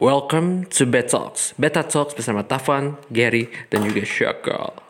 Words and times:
Welcome 0.00 0.64
to 0.72 0.88
Beta 0.88 1.08
Talks. 1.08 1.52
Beta 1.60 1.84
Talks 1.84 2.16
bersama 2.16 2.40
Tafan, 2.40 2.96
Gary, 3.12 3.52
dan 3.68 3.84
juga 3.84 4.00
Syakal. 4.00 4.89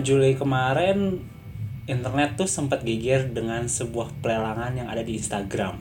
Bulan 0.00 0.16
Juli 0.16 0.32
kemarin 0.32 1.20
internet 1.84 2.32
tuh 2.40 2.48
sempat 2.48 2.80
geger 2.88 3.36
dengan 3.36 3.68
sebuah 3.68 4.08
pelelangan 4.24 4.72
yang 4.72 4.88
ada 4.88 5.04
di 5.04 5.20
Instagram. 5.20 5.76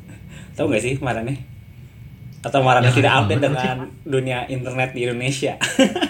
Tahu 0.54 0.70
nggak 0.70 0.78
sih 0.78 0.94
kemarin 1.02 1.26
nih? 1.26 1.38
Atau 2.38 2.62
kemarin 2.62 2.86
tidak 2.86 3.26
update 3.26 3.42
dengan 3.42 3.76
dunia 4.06 4.46
internet 4.46 4.94
di 4.94 5.10
Indonesia? 5.10 5.58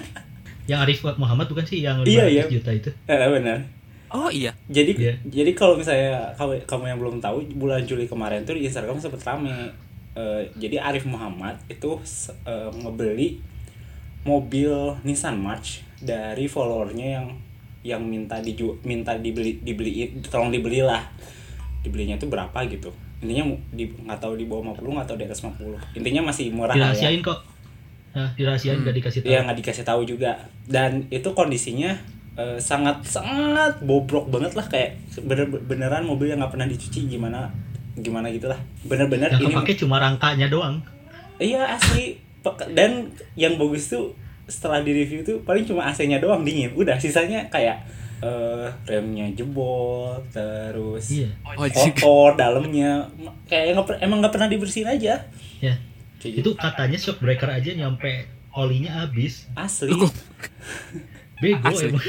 Yang 0.69 0.78
Arif 0.84 0.98
Muhammad 1.16 1.48
bukan 1.48 1.64
sih 1.64 1.80
yang 1.80 2.00
500 2.00 2.08
Iya, 2.08 2.24
iya. 2.28 2.45
juta 2.48 2.72
itu? 2.72 2.88
eh, 3.05 3.16
benar. 3.32 3.64
Oh 4.12 4.28
iya. 4.28 4.52
Jadi 4.69 4.92
Iya. 4.96 5.14
jadi 5.24 5.52
kalau 5.52 5.77
misalnya 5.77 6.36
kamu, 6.36 6.64
kamu 6.69 6.84
yang 6.88 6.98
belum 7.00 7.16
tahu 7.20 7.48
bulan 7.56 7.84
Juli 7.84 8.05
kemarin 8.05 8.44
tuh 8.44 8.56
di 8.56 8.64
Instagram 8.69 8.96
sempat 9.00 9.24
rame. 9.24 9.72
Eh, 10.16 10.52
jadi 10.60 10.84
Arif 10.84 11.08
Muhammad 11.08 11.56
itu 11.69 11.96
eh, 12.44 12.70
ngebeli 12.80 13.41
mobil 14.24 14.72
Nissan 15.05 15.36
March 15.36 15.80
dari 16.00 16.48
followernya 16.48 17.08
yang 17.20 17.27
yang 17.84 18.01
minta 18.01 18.41
diju 18.41 18.80
minta 18.83 19.12
dibeli 19.15 19.61
dibeliin 19.61 20.25
tolong 20.25 20.48
dibelilah 20.48 21.05
dibelinya 21.84 22.17
tuh 22.17 22.33
berapa 22.33 22.56
gitu 22.67 22.89
intinya 23.20 23.45
di 23.72 23.84
nggak 23.89 24.19
tahu 24.19 24.36
di 24.36 24.48
bawah 24.48 24.72
50 24.72 24.97
nggak 24.97 25.08
tahu 25.08 25.17
di 25.20 25.25
atas 25.28 25.41
50 25.45 26.00
intinya 26.00 26.23
masih 26.33 26.48
murah 26.50 26.73
ya 26.73 26.91
Dirahasiain 26.91 27.20
kok. 27.20 27.39
Nah, 28.14 28.31
dirahasiain 28.39 28.78
Hmm. 28.78 28.86
gak 28.86 28.95
dikasih 28.95 29.20
tahu. 29.20 29.28
Iya 29.28 29.39
nggak 29.42 29.58
dikasih 29.58 29.84
tahu 29.84 30.00
juga 30.06 30.33
dan 30.64 31.05
itu 31.11 31.28
kondisinya 31.34 31.92
eh, 32.34 32.58
sangat 32.58 33.05
sangat 33.05 33.84
bobrok 33.84 34.27
banget 34.27 34.56
lah 34.56 34.67
kayak 34.67 34.97
bener 35.20 35.45
beneran 35.47 36.03
mobil 36.03 36.33
yang 36.33 36.41
nggak 36.41 36.53
pernah 36.56 36.67
dicuci 36.67 37.06
gimana 37.06 37.53
gimana 37.95 38.27
gitulah 38.27 38.58
bener-bener 38.83 39.30
ini 39.39 39.55
kepake 39.55 39.78
cuma 39.78 40.03
rangkanya 40.03 40.51
doang. 40.51 40.83
iya 41.39 41.78
asli 41.78 42.19
dan 42.75 43.06
yang 43.34 43.55
bagus 43.55 43.86
tuh 43.86 44.14
setelah 44.47 44.81
di 44.81 44.92
review 44.95 45.20
tuh 45.20 45.41
paling 45.41 45.64
cuma 45.64 45.84
AC-nya 45.84 46.19
doang 46.19 46.42
dingin 46.42 46.73
udah 46.73 46.95
sisanya 46.95 47.48
kayak 47.48 47.81
eh, 48.19 48.69
remnya 48.84 49.28
jebol 49.31 50.17
terus 50.28 51.09
Iya. 51.11 51.28
Oh, 51.47 51.64
jing. 51.64 51.92
kotor 51.95 52.34
dalamnya 52.34 53.09
kayak 53.45 53.75
nggak 53.75 53.86
per- 53.86 54.01
emang 54.01 54.20
nggak 54.20 54.33
pernah 54.33 54.47
dibersihin 54.47 54.89
aja 54.91 55.20
Ya. 55.59 55.75
Kayak 56.17 56.41
gitu. 56.41 56.41
Itu 56.42 56.51
katanya 56.55 56.97
shock 56.97 57.19
breaker 57.19 57.48
aja 57.48 57.70
nyampe 57.70 58.25
olinya 58.51 59.03
habis. 59.03 59.48
asli 59.55 59.92
Bego 61.36 61.67
Asli. 61.67 61.91
emang. 61.91 62.05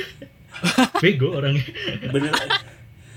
Bego 1.03 1.27
orangnya. 1.33 1.65
bener 2.09 2.31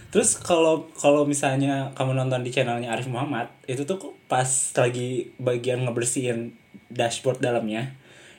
terus 0.08 0.34
kalau 0.34 0.88
kalau 0.96 1.22
misalnya 1.22 1.92
kamu 1.92 2.16
nonton 2.16 2.40
di 2.40 2.48
channelnya 2.48 2.88
Arif 2.88 3.06
Muhammad 3.06 3.52
itu 3.62 3.84
tuh 3.84 4.00
pas 4.24 4.48
lagi 4.74 5.36
bagian 5.36 5.84
ngebersihin 5.84 6.56
dashboard 6.88 7.38
dalamnya 7.38 7.92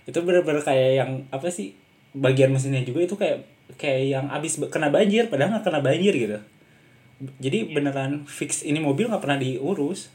itu 0.09 0.17
bener-bener 0.25 0.65
kayak 0.65 0.91
yang 0.97 1.11
apa 1.29 1.47
sih 1.53 1.77
bagian 2.17 2.49
mesinnya 2.49 2.81
juga 2.81 3.05
itu 3.05 3.13
kayak 3.13 3.45
kayak 3.77 4.01
yang 4.09 4.25
abis 4.33 4.57
kena 4.73 4.89
banjir 4.89 5.29
padahal 5.29 5.53
nggak 5.53 5.65
kena 5.69 5.79
banjir 5.79 6.13
gitu 6.17 6.37
jadi 7.37 7.69
beneran 7.69 8.25
fix 8.25 8.65
ini 8.65 8.81
mobil 8.81 9.05
nggak 9.07 9.21
pernah 9.21 9.37
diurus 9.37 10.09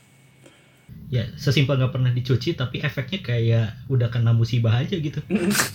Ya, 1.12 1.30
sesimpel 1.38 1.78
nggak 1.78 1.94
pernah 1.94 2.10
dicuci 2.10 2.58
tapi 2.58 2.82
efeknya 2.82 3.20
kayak 3.22 3.66
udah 3.86 4.08
kena 4.10 4.34
musibah 4.34 4.82
aja 4.82 4.98
gitu. 4.98 5.22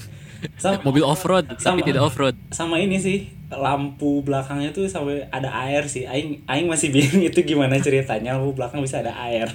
sama, 0.62 0.80
Mobil 0.84 1.04
off-road, 1.04 1.48
tapi 1.48 1.80
Sama. 1.80 1.86
tidak 1.86 2.02
off-road. 2.04 2.36
sama 2.52 2.76
ini 2.80 2.98
sih 3.00 3.28
lampu 3.50 4.22
belakangnya 4.24 4.70
tuh 4.72 4.86
sampai 4.88 5.26
ada 5.32 5.50
air 5.66 5.84
sih 5.88 6.06
aing 6.06 6.44
aing 6.46 6.68
masih 6.68 6.92
bingung 6.96 7.24
itu 7.24 7.40
gimana 7.44 7.80
ceritanya 7.80 8.36
lampu 8.38 8.52
belakang 8.56 8.80
bisa 8.84 9.00
ada 9.02 9.16
air 9.26 9.48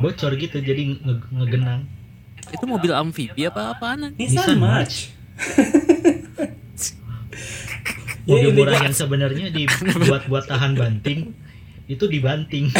Bocor 0.00 0.32
gitu 0.34 0.58
jadi 0.58 0.96
nge- 0.96 1.28
ngegenang. 1.28 1.84
Itu 2.50 2.64
mobil 2.66 2.92
amfibi 2.92 3.46
apa 3.46 3.74
apaan? 3.74 4.14
Nissan 4.14 4.18
Nissan 4.18 4.58
March. 4.58 4.96
Mobil 8.28 8.52
intinya- 8.52 8.68
murah 8.68 8.80
yang 8.84 8.94
sebenarnya 8.94 9.46
dibuat 9.50 10.28
buat 10.28 10.44
tahan 10.46 10.76
banting 10.76 11.32
itu 11.90 12.06
dibanting. 12.06 12.70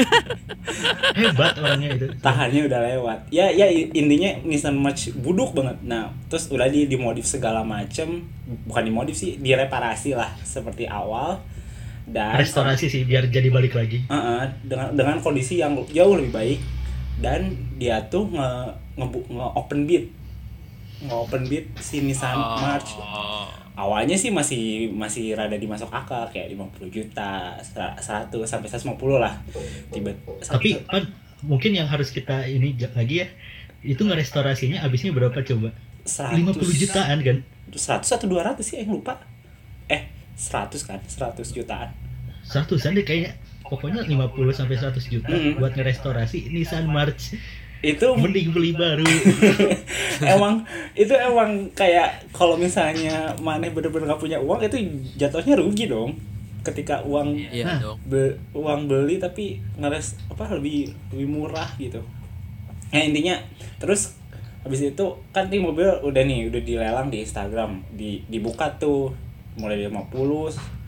Hebat 1.16 1.56
orangnya 1.56 1.96
itu. 1.96 2.06
tahannya 2.20 2.68
udah 2.68 2.80
lewat. 2.92 3.18
Ya 3.32 3.48
ya 3.48 3.64
intinya 3.72 4.36
Nissan 4.44 4.76
March 4.76 5.08
buduk 5.16 5.56
banget. 5.56 5.80
Nah, 5.80 6.12
terus 6.28 6.52
udah 6.52 6.68
di 6.68 6.84
dimodif 6.84 7.24
segala 7.24 7.64
macem, 7.64 8.28
bukan 8.68 8.82
dimodif 8.84 9.16
sih, 9.16 9.40
direparasi 9.40 10.12
lah 10.12 10.36
seperti 10.44 10.84
awal 10.84 11.40
dan 12.04 12.36
Restorasi 12.36 12.92
sih 12.92 13.08
biar 13.08 13.32
jadi 13.32 13.48
balik 13.48 13.72
lagi. 13.72 14.04
Heeh, 14.04 14.42
dengan 14.68 14.92
dengan 14.92 15.16
kondisi 15.24 15.56
yang 15.56 15.80
jauh 15.88 16.20
lebih 16.20 16.36
baik 16.36 16.58
dan 17.18 17.58
dia 17.80 17.98
tuh 18.06 18.30
nge 18.30 18.50
nge, 18.94 19.06
nge 19.26 19.46
open 19.58 19.80
beat. 19.90 20.04
Nge 21.02 21.14
open 21.14 21.42
beat 21.50 21.66
si 21.82 22.06
Nissan 22.06 22.38
March. 22.38 22.94
Awalnya 23.74 24.14
sih 24.14 24.28
masih 24.28 24.92
masih 24.92 25.32
rada 25.34 25.56
dimasuk 25.56 25.88
akal 25.88 26.28
kayak 26.28 26.52
50 26.52 26.92
juta 26.92 27.56
100 27.58 28.28
sampai 28.44 28.68
150 28.68 28.94
lah. 29.16 29.34
Tiba 29.90 30.12
Tapi 30.44 30.84
kan 30.84 31.08
mungkin 31.42 31.72
yang 31.72 31.88
harus 31.88 32.12
kita 32.12 32.44
ini 32.44 32.76
lagi 32.92 33.24
ya 33.24 33.28
itu 33.80 34.04
ngerestorasinya 34.04 34.84
habisnya 34.84 35.16
berapa 35.16 35.40
coba? 35.40 35.72
50 36.04 36.52
jutaan 36.76 37.18
kan? 37.24 37.38
100 37.72 38.04
atau 38.04 38.28
200 38.28 38.60
sih 38.60 38.76
yang 38.84 38.92
lupa. 38.92 39.16
Eh 39.88 40.12
100 40.36 40.76
kan? 40.84 41.00
100 41.00 41.40
jutaan. 41.56 41.88
Seratusan 42.44 42.96
deh 42.96 43.04
kayaknya 43.04 43.36
pokoknya 43.70 44.02
50 44.02 44.18
sampai 44.50 44.76
100 44.76 44.98
juta 45.08 45.30
Mm. 45.30 45.56
buat 45.56 45.72
ngerestorasi 45.72 46.50
Nissan 46.50 46.84
March. 46.84 47.38
itu 47.80 48.04
Mending 48.12 48.50
beli 48.50 48.74
baru. 48.74 49.06
emang 50.28 50.60
itu 50.92 51.14
emang 51.14 51.48
kayak 51.72 52.28
kalau 52.28 52.52
misalnya 52.54 53.32
maneh 53.38 53.70
bener-bener 53.70 54.04
gak 54.06 54.20
punya 54.20 54.36
uang 54.36 54.60
itu 54.60 54.76
jatuhnya 55.16 55.56
rugi 55.56 55.86
dong 55.86 56.12
ketika 56.60 57.00
uang 57.00 57.32
Iya 57.32 57.80
be- 58.04 58.36
uang 58.52 58.84
beli 58.84 59.16
tapi 59.16 59.56
ngeres 59.74 60.20
apa 60.28 60.52
lebih 60.52 60.92
lebih 61.08 61.24
murah 61.26 61.72
gitu 61.74 62.04
nah 62.90 63.00
intinya 63.00 63.40
terus 63.78 64.12
habis 64.60 64.84
itu 64.84 65.04
kan 65.32 65.48
nih 65.48 65.56
mobil 65.56 65.88
udah 66.04 66.20
nih 66.20 66.52
udah 66.52 66.60
dilelang 66.60 67.08
di 67.08 67.24
Instagram 67.24 67.80
di 67.90 68.20
dibuka 68.28 68.76
tuh 68.76 69.16
mulai 69.56 69.78
dari 69.78 69.88
50 69.88 70.79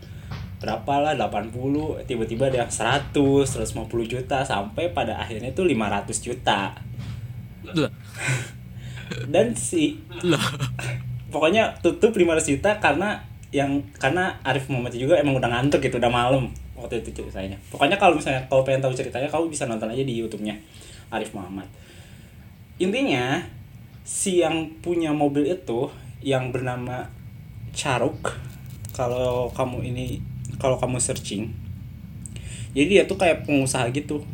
berapa 0.62 0.94
lah 1.02 1.18
80 1.18 2.06
tiba-tiba 2.06 2.46
ada 2.46 2.62
yang 2.62 2.70
100 2.70 3.10
150 3.10 3.82
juta 4.06 4.46
sampai 4.46 4.94
pada 4.94 5.18
akhirnya 5.18 5.50
tuh 5.50 5.66
500 5.66 6.22
juta. 6.22 6.70
Dan 9.26 9.58
si 9.58 9.98
pokoknya 11.34 11.74
tutup 11.82 12.14
500 12.14 12.54
juta 12.54 12.78
karena 12.78 13.18
yang 13.50 13.82
karena 13.98 14.38
Arif 14.46 14.70
Muhammad 14.70 14.94
juga 14.94 15.18
emang 15.18 15.36
udah 15.42 15.50
ngantuk 15.50 15.82
gitu 15.82 15.98
udah 15.98 16.08
malam 16.08 16.54
waktu 16.78 17.02
itu 17.02 17.10
ceritanya. 17.10 17.58
Pokoknya 17.68 17.98
kalau 17.98 18.14
misalnya 18.14 18.46
kalau 18.46 18.62
pengen 18.62 18.86
tahu 18.86 18.94
ceritanya 18.94 19.26
kamu 19.26 19.50
bisa 19.50 19.66
nonton 19.66 19.90
aja 19.90 20.06
di 20.06 20.14
YouTube-nya 20.14 20.54
Arif 21.10 21.34
Muhammad. 21.34 21.66
Intinya 22.78 23.42
si 24.06 24.40
yang 24.40 24.78
punya 24.78 25.10
mobil 25.10 25.46
itu 25.50 25.90
yang 26.22 26.54
bernama 26.54 27.10
Charuk 27.74 28.38
kalau 28.92 29.48
kamu 29.50 29.90
ini 29.90 30.31
kalau 30.62 30.79
kamu 30.79 31.03
searching 31.03 31.50
jadi 32.73 32.88
dia 32.88 33.03
tuh 33.05 33.20
kayak 33.20 33.44
pengusaha 33.44 33.85
gitu. 33.93 34.25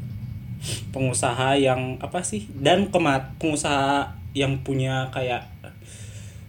Pengusaha 0.95 1.59
yang 1.59 1.99
apa 1.99 2.23
sih 2.23 2.47
dan 2.55 2.91
kemat 2.91 3.35
pengusaha 3.39 4.15
yang 4.35 4.63
punya 4.63 5.11
kayak 5.11 5.47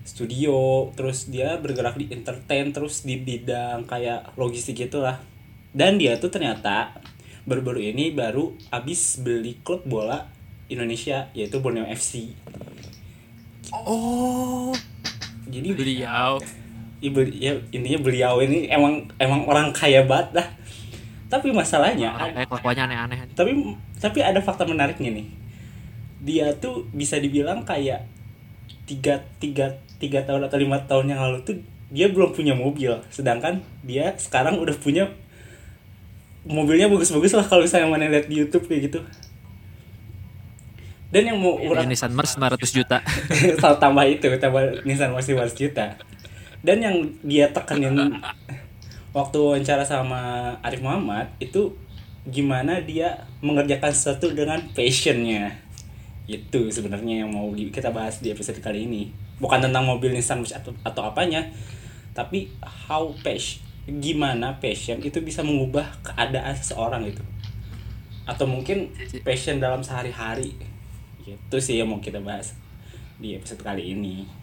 studio 0.06 0.90
terus 0.98 1.30
dia 1.30 1.58
bergerak 1.58 1.98
di 1.98 2.10
entertain 2.10 2.74
terus 2.74 3.06
di 3.06 3.18
bidang 3.18 3.90
kayak 3.90 4.34
logistik 4.38 4.86
gitulah. 4.86 5.22
Dan 5.74 6.02
dia 6.02 6.18
tuh 6.18 6.34
ternyata 6.34 6.98
baru-baru 7.46 7.94
ini 7.94 8.14
baru 8.14 8.54
abis 8.70 9.22
beli 9.22 9.58
klub 9.62 9.86
bola 9.86 10.30
Indonesia 10.70 11.34
yaitu 11.34 11.62
Borneo 11.62 11.86
FC 11.90 12.34
Oh, 13.70 14.74
jadi 15.46 15.78
beliau. 15.78 16.42
Ibu 17.00 17.24
ya 17.32 17.56
intinya 17.72 18.00
beliau 18.04 18.44
ini 18.44 18.68
emang 18.68 19.08
emang 19.20 19.48
orang 19.48 19.72
kaya 19.72 20.04
banget 20.04 20.44
dah. 20.44 20.48
Tapi 21.30 21.54
masalahnya 21.54 22.18
kelakuannya 22.50 22.84
aneh-aneh. 22.90 23.20
tapi 23.38 23.54
tapi 24.02 24.20
ada 24.26 24.42
fakta 24.42 24.66
menariknya 24.66 25.14
nih. 25.14 25.28
Dia 26.20 26.48
tuh 26.58 26.90
bisa 26.92 27.22
dibilang 27.22 27.64
kayak 27.64 28.04
tiga 28.90 29.24
tiga 29.38 29.80
tiga 30.02 30.26
tahun 30.26 30.50
atau 30.50 30.58
lima 30.58 30.82
tahun 30.90 31.14
yang 31.14 31.22
lalu 31.22 31.38
tuh 31.46 31.56
dia 31.94 32.10
belum 32.12 32.36
punya 32.36 32.58
mobil. 32.58 33.00
Sedangkan 33.14 33.64
dia 33.86 34.18
sekarang 34.20 34.60
udah 34.60 34.76
punya 34.76 35.08
mobilnya 36.44 36.90
bagus-bagus 36.90 37.38
lah 37.38 37.46
kalau 37.46 37.64
misalnya 37.64 37.88
mana 37.88 38.10
lihat 38.10 38.28
di 38.28 38.44
YouTube 38.44 38.66
kayak 38.68 38.92
gitu. 38.92 39.00
Dan 41.10 41.34
yang 41.34 41.38
mau 41.42 41.58
Ini 41.58 41.74
orang 41.74 41.90
Nissan 41.90 42.14
Mers 42.14 42.38
900 42.38 42.70
juta. 42.70 43.02
Tambah 43.82 44.06
itu 44.06 44.30
tambah 44.38 44.86
Nissan 44.86 45.10
masih 45.10 45.34
500 45.38 45.58
juta 45.58 45.98
dan 46.60 46.84
yang 46.84 46.96
dia 47.24 47.48
tekenin 47.56 48.20
waktu 49.16 49.38
wawancara 49.40 49.82
sama 49.88 50.54
Arif 50.60 50.84
Muhammad 50.84 51.32
itu 51.40 51.72
gimana 52.28 52.84
dia 52.84 53.26
mengerjakan 53.40 53.90
sesuatu 53.90 54.36
dengan 54.36 54.60
passionnya. 54.76 55.56
Itu 56.30 56.70
sebenarnya 56.70 57.26
yang 57.26 57.32
mau 57.34 57.50
kita 57.56 57.90
bahas 57.90 58.22
di 58.22 58.30
episode 58.30 58.62
kali 58.62 58.86
ini. 58.86 59.10
Bukan 59.40 59.64
tentang 59.64 59.88
mobil 59.88 60.12
Nissan 60.12 60.44
atau, 60.44 60.76
atau 60.84 61.02
apanya 61.08 61.48
tapi 62.12 62.52
how 62.60 63.16
passion 63.24 63.64
gimana 63.88 64.60
passion 64.60 65.00
itu 65.02 65.24
bisa 65.24 65.42
mengubah 65.42 65.88
keadaan 66.04 66.54
seseorang 66.54 67.08
itu. 67.08 67.24
Atau 68.28 68.46
mungkin 68.46 68.94
passion 69.26 69.58
dalam 69.58 69.82
sehari-hari. 69.82 70.54
Itu 71.26 71.58
sih 71.58 71.80
yang 71.80 71.90
mau 71.90 72.04
kita 72.04 72.22
bahas 72.22 72.54
di 73.18 73.34
episode 73.34 73.64
kali 73.64 73.96
ini 73.96 74.39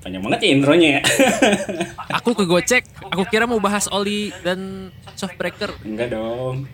panjang 0.00 0.20
banget 0.20 0.40
ya 0.44 0.50
intronya 0.52 0.88
ya 0.98 1.02
Aku 2.20 2.32
kegocek. 2.32 2.84
Aku 3.10 3.26
kira 3.26 3.44
mau 3.44 3.58
bahas 3.58 3.84
oli 3.90 4.32
dan 4.40 4.88
soft 5.14 5.36
breaker. 5.36 5.72
enggak 5.82 6.12
dong 6.12 6.64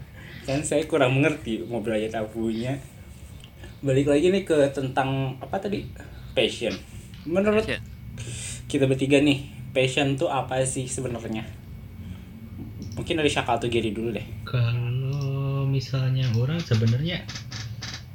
kan 0.41 0.61
saya 0.63 0.83
kurang 0.85 1.15
mengerti 1.15 1.63
mobil 1.63 1.95
aja 1.95 2.19
tak 2.19 2.33
punya 2.33 2.81
balik 3.81 4.09
lagi 4.09 4.29
nih 4.29 4.43
ke 4.43 4.57
tentang 4.71 5.37
apa 5.39 5.57
tadi 5.57 5.87
passion 6.33 6.75
menurut 7.23 7.63
Passion. 7.63 7.83
kita 8.67 8.85
bertiga 8.85 9.21
nih 9.21 9.47
passion 9.71 10.15
tuh 10.15 10.27
apa 10.27 10.65
sih 10.65 10.85
sebenarnya 10.85 11.45
mungkin 12.93 13.15
dari 13.17 13.31
Shaka 13.31 13.57
atau 13.57 13.69
Gary 13.69 13.91
dulu 13.91 14.11
deh 14.11 14.27
Kalau 14.43 15.65
misalnya 15.65 16.27
orang 16.35 16.59
sebenarnya 16.59 17.23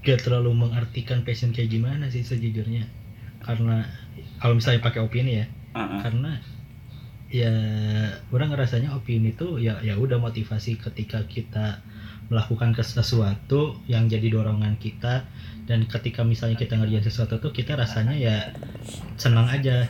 gak 0.01 0.21
terlalu 0.21 0.51
mengartikan 0.53 1.23
passion 1.23 1.49
kayak 1.49 1.71
gimana 1.71 2.11
sih 2.11 2.21
sejujurnya. 2.21 2.85
Karena 3.45 3.85
kalau 4.41 4.57
misalnya 4.57 4.81
pakai 4.81 5.05
opini 5.05 5.37
ya, 5.37 5.45
ah. 5.77 6.01
karena 6.01 6.41
ya 7.29 7.53
orang 8.33 8.53
ngerasanya 8.53 8.97
opini 8.97 9.33
itu 9.33 9.61
ya 9.61 9.77
ya 9.85 9.97
udah 9.97 10.17
motivasi 10.17 10.81
ketika 10.81 11.25
kita 11.29 11.81
melakukan 12.29 12.73
sesuatu 12.81 13.77
yang 13.85 14.09
jadi 14.09 14.33
dorongan 14.33 14.81
kita. 14.81 15.29
Dan 15.65 15.85
ketika 15.89 16.21
misalnya 16.21 16.57
kita 16.57 16.77
ngerjain 16.77 17.05
sesuatu 17.05 17.41
tuh 17.41 17.53
kita 17.53 17.73
rasanya 17.73 18.13
ya 18.17 18.53
senang 19.17 19.49
aja 19.49 19.89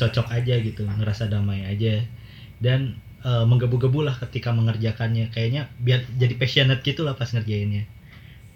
cocok 0.00 0.32
aja 0.32 0.60
gitu 0.60 0.84
ngerasa 0.84 1.32
damai 1.32 1.64
aja. 1.64 2.04
Dan 2.60 3.00
eh, 3.24 3.44
menggebu-gebu 3.48 4.04
lah 4.04 4.16
ketika 4.16 4.52
mengerjakannya. 4.52 5.32
Kayaknya 5.32 5.72
biar 5.80 6.04
jadi 6.20 6.36
passionate 6.36 6.84
gitu 6.84 7.04
lah 7.04 7.16
pas 7.16 7.32
ngerjainnya. 7.32 7.88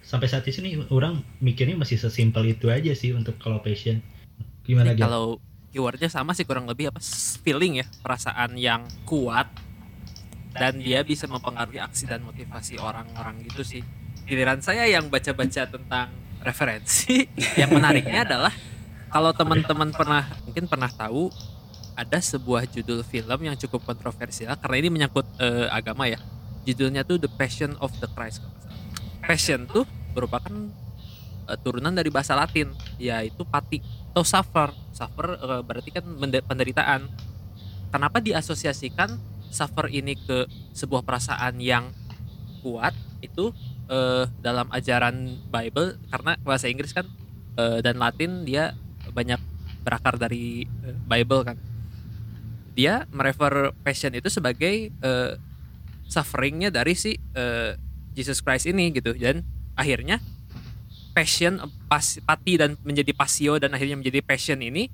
Sampai 0.05 0.29
saat 0.29 0.45
ini 0.45 0.85
orang 0.93 1.25
mikirnya 1.41 1.81
masih 1.81 1.97
sesimpel 1.97 2.45
itu 2.53 2.69
aja 2.69 2.93
sih 2.93 3.17
untuk 3.17 3.41
kalau 3.41 3.65
passion 3.65 4.05
gimana 4.65 4.97
gitu 4.97 5.05
kalau 5.05 5.39
keywordnya 5.75 6.09
sama 6.09 6.33
sih 6.33 6.47
kurang 6.47 6.71
lebih 6.71 6.89
apa 6.89 7.03
feeling 7.43 7.83
ya 7.83 7.87
perasaan 8.01 8.55
yang 8.55 8.87
kuat 9.05 9.51
dan 10.55 10.79
dia 10.79 11.03
bisa 11.03 11.27
mempengaruhi 11.27 11.83
aksi 11.83 12.07
dan 12.07 12.23
motivasi 12.23 12.79
orang-orang 12.79 13.43
gitu 13.51 13.67
sih. 13.67 13.83
Giliran 14.25 14.63
saya 14.63 14.87
yang 14.87 15.11
baca-baca 15.11 15.67
tentang 15.67 16.15
referensi 16.41 17.27
yang 17.61 17.75
menariknya 17.75 18.23
adalah 18.31 18.55
kalau 19.11 19.35
teman-teman 19.35 19.91
pernah 19.91 20.25
mungkin 20.47 20.71
pernah 20.71 20.89
tahu 20.89 21.29
ada 21.95 22.19
sebuah 22.19 22.71
judul 22.71 23.03
film 23.07 23.39
yang 23.47 23.55
cukup 23.59 23.83
kontroversial 23.83 24.55
karena 24.59 24.77
ini 24.79 24.89
menyangkut 24.95 25.27
eh, 25.43 25.67
agama 25.75 26.07
ya. 26.07 26.23
Judulnya 26.65 27.05
tuh 27.05 27.21
The 27.21 27.29
Passion 27.29 27.77
of 27.83 27.93
the 28.01 28.09
Christ. 28.09 28.41
Passion 29.21 29.69
tuh 29.69 29.85
merupakan 30.17 30.55
eh, 31.49 31.59
turunan 31.61 31.93
dari 31.93 32.09
bahasa 32.09 32.35
Latin 32.35 32.73
yaitu 32.97 33.45
pati 33.47 33.81
atau 34.15 34.23
suffer 34.23 34.71
suffer 34.95 35.39
eh, 35.39 35.63
berarti 35.67 35.91
kan 35.91 36.05
penderitaan. 36.47 37.11
Kenapa 37.91 38.19
diasosiasikan 38.19 39.19
suffer 39.55 39.87
ini 39.91 40.19
ke 40.19 40.51
sebuah 40.75 41.07
perasaan 41.07 41.63
yang 41.63 41.95
kuat? 42.63 42.95
Itu 43.23 43.55
eh, 43.91 44.27
dalam 44.43 44.67
ajaran 44.71 45.39
Bible 45.51 45.99
karena 46.11 46.39
bahasa 46.43 46.67
Inggris 46.67 46.95
kan 46.95 47.07
eh, 47.59 47.79
dan 47.83 47.99
Latin 47.99 48.47
dia 48.47 48.75
banyak 49.15 49.39
berakar 49.85 50.17
dari 50.17 50.65
eh, 50.65 50.97
Bible 51.07 51.43
kan. 51.45 51.57
Dia 52.75 53.07
merefer 53.15 53.71
passion 53.87 54.11
itu 54.17 54.27
sebagai 54.27 54.91
eh, 54.91 55.33
sufferingnya 56.11 56.75
dari 56.75 56.99
si 56.99 57.15
eh, 57.15 57.79
Jesus 58.15 58.43
Christ 58.43 58.71
ini 58.71 58.91
gitu. 58.91 59.15
Dan 59.15 59.47
akhirnya 59.75 60.19
passion 61.15 61.63
pas, 61.87 62.03
pati 62.27 62.59
dan 62.59 62.75
menjadi 62.83 63.15
pasio 63.15 63.57
dan 63.63 63.71
akhirnya 63.73 63.95
menjadi 63.95 64.21
passion 64.21 64.59
ini 64.59 64.91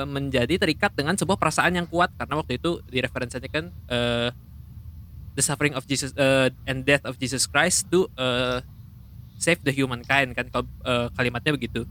eh, 0.00 0.08
menjadi 0.08 0.56
terikat 0.56 0.96
dengan 0.96 1.14
sebuah 1.14 1.36
perasaan 1.36 1.76
yang 1.76 1.86
kuat. 1.86 2.10
Karena 2.16 2.40
waktu 2.40 2.56
itu 2.56 2.80
di 2.88 2.98
referensinya 3.04 3.46
kan 3.52 3.68
eh, 3.92 4.32
the 5.36 5.42
suffering 5.44 5.76
of 5.76 5.84
Jesus 5.84 6.16
eh, 6.16 6.48
and 6.64 6.88
death 6.88 7.04
of 7.04 7.20
Jesus 7.20 7.44
Christ 7.44 7.92
to 7.92 8.08
eh, 8.16 8.64
save 9.36 9.60
the 9.60 9.70
humankind 9.76 10.32
kan 10.32 10.48
kalau 10.48 10.66
eh, 10.88 11.12
kalimatnya 11.12 11.52
begitu. 11.52 11.84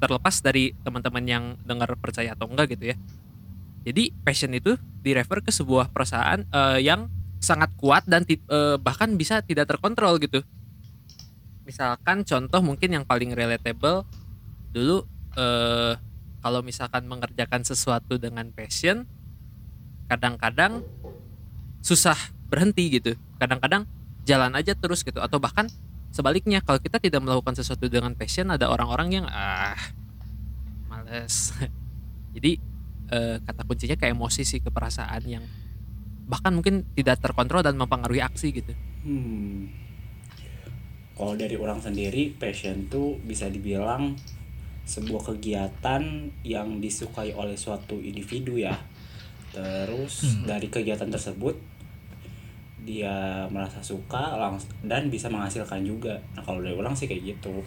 Terlepas 0.00 0.40
dari 0.40 0.72
teman-teman 0.80 1.24
yang 1.28 1.44
dengar 1.68 1.92
percaya 2.00 2.32
atau 2.32 2.48
enggak 2.48 2.72
gitu 2.72 2.94
ya. 2.94 2.96
Jadi 3.84 4.14
passion 4.24 4.50
itu 4.56 4.80
direfer 5.04 5.44
ke 5.44 5.52
sebuah 5.52 5.92
perasaan 5.92 6.48
eh, 6.48 6.80
yang 6.88 7.12
sangat 7.38 7.70
kuat 7.76 8.08
dan 8.08 8.24
eh, 8.26 8.38
bahkan 8.80 9.12
bisa 9.14 9.44
tidak 9.44 9.68
terkontrol 9.70 10.16
gitu 10.18 10.42
misalkan 11.68 12.24
contoh 12.24 12.64
mungkin 12.64 12.96
yang 12.96 13.04
paling 13.04 13.36
relatable 13.36 14.08
dulu 14.72 15.04
eh, 15.36 15.92
kalau 16.40 16.64
misalkan 16.64 17.04
mengerjakan 17.04 17.60
sesuatu 17.60 18.16
dengan 18.16 18.48
passion 18.56 19.04
kadang-kadang 20.08 20.80
susah 21.84 22.16
berhenti 22.48 22.96
gitu. 22.96 23.12
Kadang-kadang 23.36 23.84
jalan 24.24 24.56
aja 24.56 24.72
terus 24.72 25.04
gitu. 25.04 25.20
Atau 25.20 25.36
bahkan 25.36 25.68
sebaliknya 26.08 26.64
kalau 26.64 26.80
kita 26.80 26.96
tidak 26.96 27.20
melakukan 27.20 27.52
sesuatu 27.52 27.84
dengan 27.92 28.16
passion 28.16 28.48
ada 28.48 28.72
orang-orang 28.72 29.20
yang 29.20 29.26
ah 29.28 29.76
males. 30.88 31.52
Jadi 32.34 32.56
eh, 33.12 33.36
kata 33.44 33.68
kuncinya 33.68 33.96
ke 34.00 34.08
emosi 34.08 34.42
sih 34.48 34.64
ke 34.64 34.72
perasaan 34.72 35.22
yang 35.28 35.44
bahkan 36.28 36.52
mungkin 36.52 36.88
tidak 36.96 37.20
terkontrol 37.20 37.60
dan 37.60 37.76
mempengaruhi 37.76 38.24
aksi 38.24 38.56
gitu. 38.56 38.72
Hmm. 39.04 39.87
Kalau 41.18 41.34
dari 41.34 41.58
orang 41.58 41.82
sendiri, 41.82 42.30
passion 42.38 42.86
tuh 42.86 43.18
bisa 43.26 43.50
dibilang 43.50 44.14
sebuah 44.86 45.34
kegiatan 45.34 46.00
yang 46.46 46.78
disukai 46.78 47.34
oleh 47.34 47.58
suatu 47.58 47.98
individu 47.98 48.54
ya. 48.56 48.78
Terus 49.50 50.38
dari 50.46 50.70
kegiatan 50.70 51.10
tersebut 51.10 51.58
dia 52.86 53.44
merasa 53.50 53.82
suka 53.82 54.38
langs- 54.38 54.70
dan 54.86 55.10
bisa 55.10 55.26
menghasilkan 55.28 55.82
juga. 55.82 56.16
Nah 56.38 56.40
kalau 56.46 56.62
dari 56.62 56.78
orang 56.78 56.94
sih 56.94 57.10
kayak 57.10 57.36
gitu. 57.36 57.60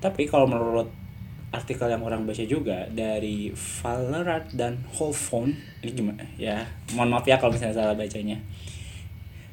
Tapi 0.00 0.24
kalau 0.26 0.48
menurut 0.48 0.88
artikel 1.54 1.86
yang 1.86 2.02
orang 2.02 2.26
baca 2.26 2.42
juga 2.42 2.82
dari 2.90 3.54
Valerat 3.54 4.50
dan 4.58 4.74
Holfon 4.90 5.54
ini 5.86 5.90
gimana 5.94 6.26
ya 6.34 6.66
mohon 6.98 7.14
maaf 7.14 7.22
ya 7.22 7.38
kalau 7.38 7.54
misalnya 7.54 7.78
salah 7.78 7.94
bacanya 7.94 8.34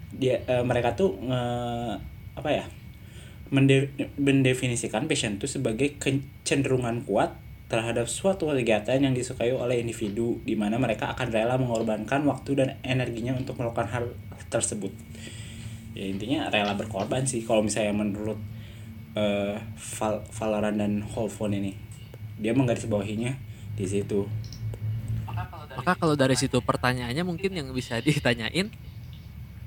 dia 0.09 0.41
eh, 0.49 0.65
mereka 0.65 0.97
tuh 0.97 1.13
nge- 1.21 1.97
apa 2.33 2.49
ya 2.49 2.65
mende- 3.51 3.91
mendefinisikan 4.15 5.05
passion 5.05 5.37
itu 5.37 5.45
sebagai 5.45 5.99
kecenderungan 5.99 7.03
kuat 7.03 7.35
terhadap 7.67 8.07
suatu 8.11 8.51
kegiatan 8.51 8.99
yang 8.99 9.15
disukai 9.15 9.55
oleh 9.55 9.79
individu 9.79 10.43
di 10.43 10.59
mana 10.59 10.75
mereka 10.75 11.11
akan 11.15 11.31
rela 11.31 11.55
mengorbankan 11.55 12.27
waktu 12.27 12.51
dan 12.59 12.69
energinya 12.83 13.31
untuk 13.35 13.59
melakukan 13.59 13.87
hal 13.87 14.05
tersebut. 14.51 14.91
Ya 15.95 16.07
intinya 16.07 16.51
rela 16.51 16.75
berkorban 16.75 17.23
sih 17.23 17.43
kalau 17.43 17.63
misalnya 17.63 17.95
menurut 17.95 18.39
eh 19.15 19.55
Val 19.99 20.23
Valorant 20.31 20.75
dan 20.79 21.03
Holfon 21.03 21.55
ini. 21.55 21.75
Dia 22.39 22.51
menggarisbawahinya 22.55 23.35
di 23.75 23.85
situ. 23.87 24.27
Maka 25.71 25.95
kalau 25.95 26.19
dari 26.19 26.35
situ 26.35 26.59
pertanyaannya 26.59 27.23
mungkin 27.23 27.55
yang 27.55 27.71
bisa 27.71 27.99
ditanyain 28.03 28.71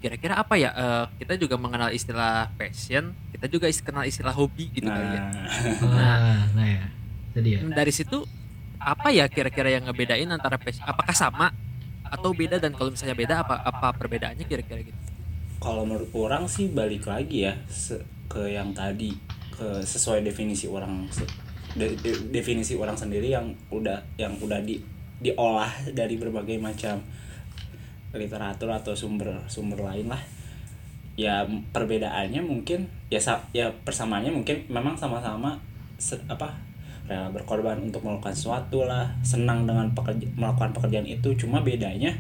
kira-kira 0.04 0.37
apa 0.37 0.54
ya? 0.54 0.70
Eh, 0.70 1.04
kita 1.16 1.34
juga 1.34 1.56
mengenal 1.56 1.88
istilah 1.88 2.52
passion, 2.52 3.16
kita 3.30 3.49
juga 3.49 3.64
is- 3.66 3.80
kenal 3.80 4.04
istilah 4.04 4.30
hobi 4.30 4.68
gitu 4.70 4.84
kali 4.84 5.00
ya. 5.11 5.23
nah 5.80 6.16
nah 6.20 6.38
nah 6.52 6.66
ya 6.68 6.84
jadi 7.32 7.49
ya 7.50 7.61
Dari 7.73 7.88
situ 7.88 8.20
apa 8.76 9.08
ya 9.08 9.25
kira-kira 9.26 9.73
yang 9.73 9.82
ngebedain 9.82 10.28
antara 10.28 10.54
passion? 10.56 10.84
Apakah 10.84 11.12
sama 11.12 11.49
atau 12.04 12.30
beda 12.30 12.61
dan 12.61 12.70
kalau 12.70 12.92
misalnya 12.92 13.16
beda 13.16 13.40
apa 13.40 13.58
apa 13.58 13.88
perbedaannya 13.92 14.44
kira-kira 14.44 14.84
gitu? 14.84 15.00
kalau 15.56 15.82
menurut 15.82 16.12
orang 16.12 16.44
sih 16.44 16.68
balik 16.68 17.08
lagi 17.08 17.42
ya 17.42 17.56
ke 18.26 18.42
yang 18.46 18.70
tadi 18.70 19.16
ke 19.50 19.80
sesuai 19.82 20.20
definisi 20.20 20.68
orang 20.68 21.08
se- 21.08 21.25
de- 21.73 21.96
de- 21.96 22.28
definisi 22.28 22.76
orang 22.76 22.92
sendiri 22.92 23.32
yang 23.32 23.49
udah 23.70 24.04
yang 24.14 24.37
udah 24.37 24.61
di 24.61 24.84
diolah 25.16 25.73
dari 25.88 26.14
berbagai 26.14 26.61
macam 26.61 27.00
literatur 28.14 28.71
atau 28.71 28.94
sumber 28.94 29.35
sumber 29.50 29.83
lain 29.83 30.06
lah. 30.09 30.23
Ya 31.14 31.47
perbedaannya 31.47 32.42
mungkin 32.42 32.90
ya 33.11 33.23
ya 33.54 33.71
persamaannya 33.87 34.35
mungkin 34.35 34.66
memang 34.66 34.99
sama-sama 34.99 35.54
apa 36.26 36.49
rela 37.04 37.28
berkorban 37.30 37.78
untuk 37.85 38.00
melakukan 38.02 38.33
sesuatu 38.33 38.88
lah 38.88 39.06
senang 39.21 39.68
dengan 39.68 39.87
pekerja- 39.92 40.30
melakukan 40.35 40.75
pekerjaan 40.75 41.06
itu. 41.06 41.30
Cuma 41.38 41.62
bedanya 41.62 42.11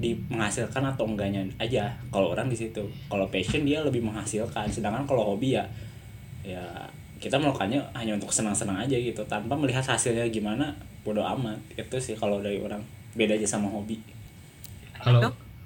di 0.00 0.16
menghasilkan 0.32 0.84
atau 0.94 1.04
enggaknya 1.04 1.44
aja. 1.60 1.92
Kalau 2.08 2.32
orang 2.32 2.48
di 2.48 2.56
situ 2.56 2.80
kalau 3.08 3.28
passion 3.28 3.64
dia 3.68 3.84
lebih 3.84 4.00
menghasilkan. 4.04 4.70
Sedangkan 4.70 5.04
kalau 5.04 5.34
hobi 5.34 5.58
ya 5.58 5.64
ya 6.44 6.64
kita 7.20 7.40
melakukannya 7.40 7.80
hanya 7.96 8.16
untuk 8.16 8.32
senang-senang 8.32 8.80
aja 8.80 8.96
gitu. 8.96 9.20
Tanpa 9.28 9.52
melihat 9.56 9.84
hasilnya 9.84 10.24
gimana 10.32 10.72
bodo 11.04 11.20
amat. 11.20 11.60
Itu 11.76 12.00
sih 12.00 12.16
kalau 12.16 12.40
dari 12.40 12.60
orang 12.64 12.80
beda 13.12 13.36
aja 13.36 13.46
sama 13.46 13.68
hobi 13.68 14.13
kalau 15.04 15.20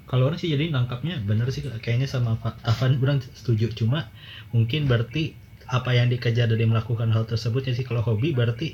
kalau 0.09 0.25
orang 0.25 0.41
sih 0.41 0.49
jadi 0.49 0.73
nangkapnya 0.73 1.21
bener 1.21 1.45
sih 1.53 1.61
kayaknya 1.61 2.09
sama 2.09 2.33
Pak 2.41 2.65
Tavan 2.65 2.97
orang 2.97 3.21
setuju. 3.21 3.69
Cuma 3.77 4.09
mungkin 4.49 4.89
berarti 4.89 5.37
apa 5.69 5.93
yang 5.93 6.09
dikejar 6.09 6.49
dari 6.49 6.65
melakukan 6.65 7.13
hal 7.13 7.29
tersebut 7.29 7.69
ya 7.69 7.73
sih. 7.77 7.85
Kalau 7.85 8.01
hobi 8.01 8.33
berarti 8.33 8.73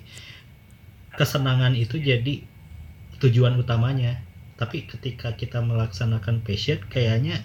kesenangan 1.19 1.75
itu 1.75 1.99
jadi 1.99 2.39
tujuan 3.19 3.59
utamanya. 3.59 4.23
Tapi 4.55 4.87
ketika 4.87 5.35
kita 5.35 5.59
melaksanakan 5.59 6.39
passion 6.39 6.79
kayaknya 6.87 7.43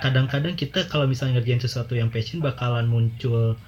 kadang-kadang 0.00 0.56
kita 0.56 0.88
kalau 0.88 1.04
misalnya 1.04 1.44
ngerjain 1.44 1.60
sesuatu 1.60 1.92
yang 1.92 2.08
passion 2.08 2.40
bakalan 2.40 2.88
muncul 2.88 3.60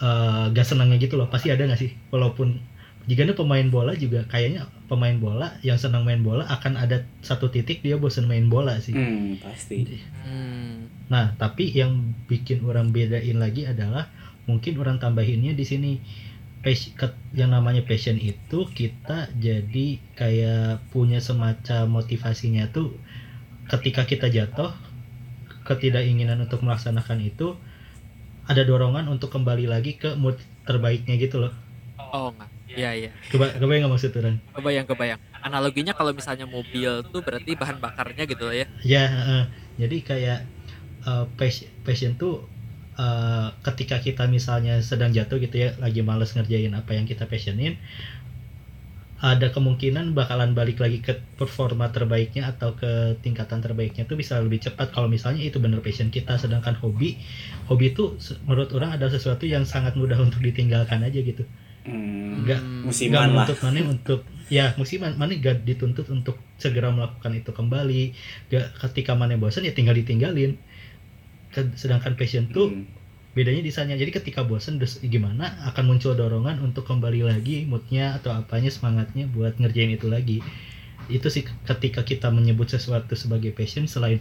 eh, 0.00 0.44
gak 0.48 0.64
senangnya 0.64 0.96
gitu 0.96 1.20
loh. 1.20 1.28
Pasti 1.28 1.52
ada 1.52 1.68
gak 1.68 1.76
sih? 1.76 1.92
Walaupun 2.08 2.56
jika 3.04 3.28
ada 3.28 3.36
pemain 3.36 3.68
bola 3.68 3.92
juga 3.92 4.24
kayaknya 4.32 4.64
pemain 4.88 5.14
bola 5.20 5.60
yang 5.60 5.76
senang 5.76 6.02
main 6.08 6.24
bola 6.24 6.48
akan 6.48 6.80
ada 6.80 7.04
satu 7.20 7.52
titik 7.52 7.84
dia 7.84 8.00
bosan 8.00 8.24
main 8.24 8.48
bola 8.48 8.80
sih 8.80 8.96
hmm 8.96 9.44
pasti 9.44 9.84
Hmm. 10.28 10.88
Nah, 11.08 11.32
tapi 11.40 11.72
yang 11.72 12.12
bikin 12.28 12.60
orang 12.68 12.92
bedain 12.92 13.40
lagi 13.40 13.64
adalah 13.64 14.12
mungkin 14.44 14.76
orang 14.76 15.00
tambahinnya 15.00 15.56
di 15.56 15.64
sini 15.64 15.92
yang 17.32 17.54
namanya 17.54 17.80
passion 17.86 18.20
itu 18.20 18.68
kita 18.76 19.32
jadi 19.40 19.86
kayak 20.12 20.84
punya 20.92 21.16
semacam 21.16 21.88
motivasinya 21.88 22.68
tuh 22.68 22.92
ketika 23.72 24.04
kita 24.04 24.28
jatuh 24.28 24.74
ketidakinginan 25.64 26.44
untuk 26.44 26.60
melaksanakan 26.60 27.24
itu 27.24 27.56
ada 28.48 28.64
dorongan 28.64 29.08
untuk 29.08 29.32
kembali 29.32 29.68
lagi 29.68 29.96
ke 29.96 30.16
mood 30.16 30.36
terbaiknya 30.64 31.16
gitu 31.20 31.40
loh. 31.40 31.52
Oh 31.96 32.32
enggak. 32.32 32.57
Iya 32.68 32.90
iya. 32.94 33.10
Coba 33.32 33.48
kebayang 33.56 33.88
nggak 33.88 33.92
maksud 33.96 34.12
orang? 34.20 34.36
Kebayang 34.52 34.86
kebayang. 34.86 35.20
Analoginya 35.40 35.92
kalau 35.96 36.12
misalnya 36.12 36.44
mobil 36.44 36.90
tuh 37.08 37.20
berarti 37.24 37.56
bahan 37.56 37.78
bakarnya 37.80 38.22
gitu 38.28 38.52
ya. 38.52 38.66
Ya, 38.84 39.04
eh, 39.08 39.44
jadi 39.80 39.96
kayak 40.04 40.38
eh, 41.08 41.24
pas- 41.38 41.68
passion 41.86 42.12
tuh 42.20 42.44
eh, 42.98 43.48
ketika 43.64 43.96
kita 44.02 44.28
misalnya 44.28 44.82
sedang 44.84 45.10
jatuh 45.14 45.38
gitu 45.40 45.56
ya, 45.64 45.68
lagi 45.80 46.00
males 46.04 46.34
ngerjain 46.36 46.74
apa 46.76 46.92
yang 46.98 47.06
kita 47.08 47.24
passionin, 47.30 47.78
ada 49.18 49.50
kemungkinan 49.50 50.14
bakalan 50.14 50.54
balik 50.54 50.78
lagi 50.78 50.98
ke 51.02 51.12
performa 51.40 51.90
terbaiknya 51.96 52.42
atau 52.54 52.70
ke 52.80 53.18
tingkatan 53.24 53.58
terbaiknya 53.58 54.06
tuh 54.06 54.14
bisa 54.14 54.38
lebih 54.38 54.62
cepat 54.66 54.94
kalau 54.94 55.10
misalnya 55.10 55.42
itu 55.42 55.58
bener 55.58 55.80
passion 55.82 56.06
kita 56.16 56.38
sedangkan 56.38 56.78
hobi 56.78 57.18
hobi 57.66 57.90
itu 57.92 58.14
menurut 58.46 58.70
orang 58.78 58.94
adalah 58.94 59.10
sesuatu 59.10 59.42
yang 59.54 59.66
sangat 59.66 59.98
mudah 59.98 60.18
untuk 60.26 60.38
ditinggalkan 60.38 61.02
aja 61.02 61.18
gitu 61.18 61.42
hmm, 61.88 62.44
Nggak- 62.44 62.62
Hmm. 62.62 62.82
musiman 62.84 63.16
lah. 63.18 63.26
menuntut 63.44 63.58
mana 63.60 63.80
untuk 63.84 64.20
ya 64.48 64.72
musiman 64.76 65.12
mana 65.14 65.32
gak 65.34 65.60
dituntut 65.62 66.08
untuk 66.08 66.36
segera 66.56 66.88
melakukan 66.88 67.32
itu 67.34 67.50
kembali. 67.50 68.02
Gak 68.48 68.66
ketika 68.80 69.12
mana 69.12 69.34
bosan 69.34 69.64
ya 69.64 69.72
tinggal 69.72 69.92
ditinggalin. 69.92 70.56
Sedangkan 71.74 72.14
passion 72.14 72.46
tuh 72.48 72.70
Hmm. 72.70 72.84
bedanya 73.32 73.60
di 73.60 73.68
sana. 73.68 73.92
Jadi 73.92 74.10
ketika 74.10 74.42
bosan 74.42 74.76
terus 74.76 75.00
gimana? 75.00 75.58
Akan 75.64 75.84
muncul 75.84 76.12
dorongan 76.12 76.60
untuk 76.60 76.84
kembali 76.84 77.24
lagi 77.24 77.64
moodnya 77.64 78.14
atau 78.14 78.30
apanya 78.30 78.68
semangatnya 78.68 79.26
buat 79.26 79.56
ngerjain 79.56 79.90
itu 79.90 80.06
lagi. 80.06 80.38
Itu 81.08 81.28
sih 81.28 81.40
ketika 81.64 82.02
kita 82.02 82.28
menyebut 82.28 82.68
sesuatu 82.68 83.16
sebagai 83.16 83.48
passion 83.50 83.84
selain 83.84 84.20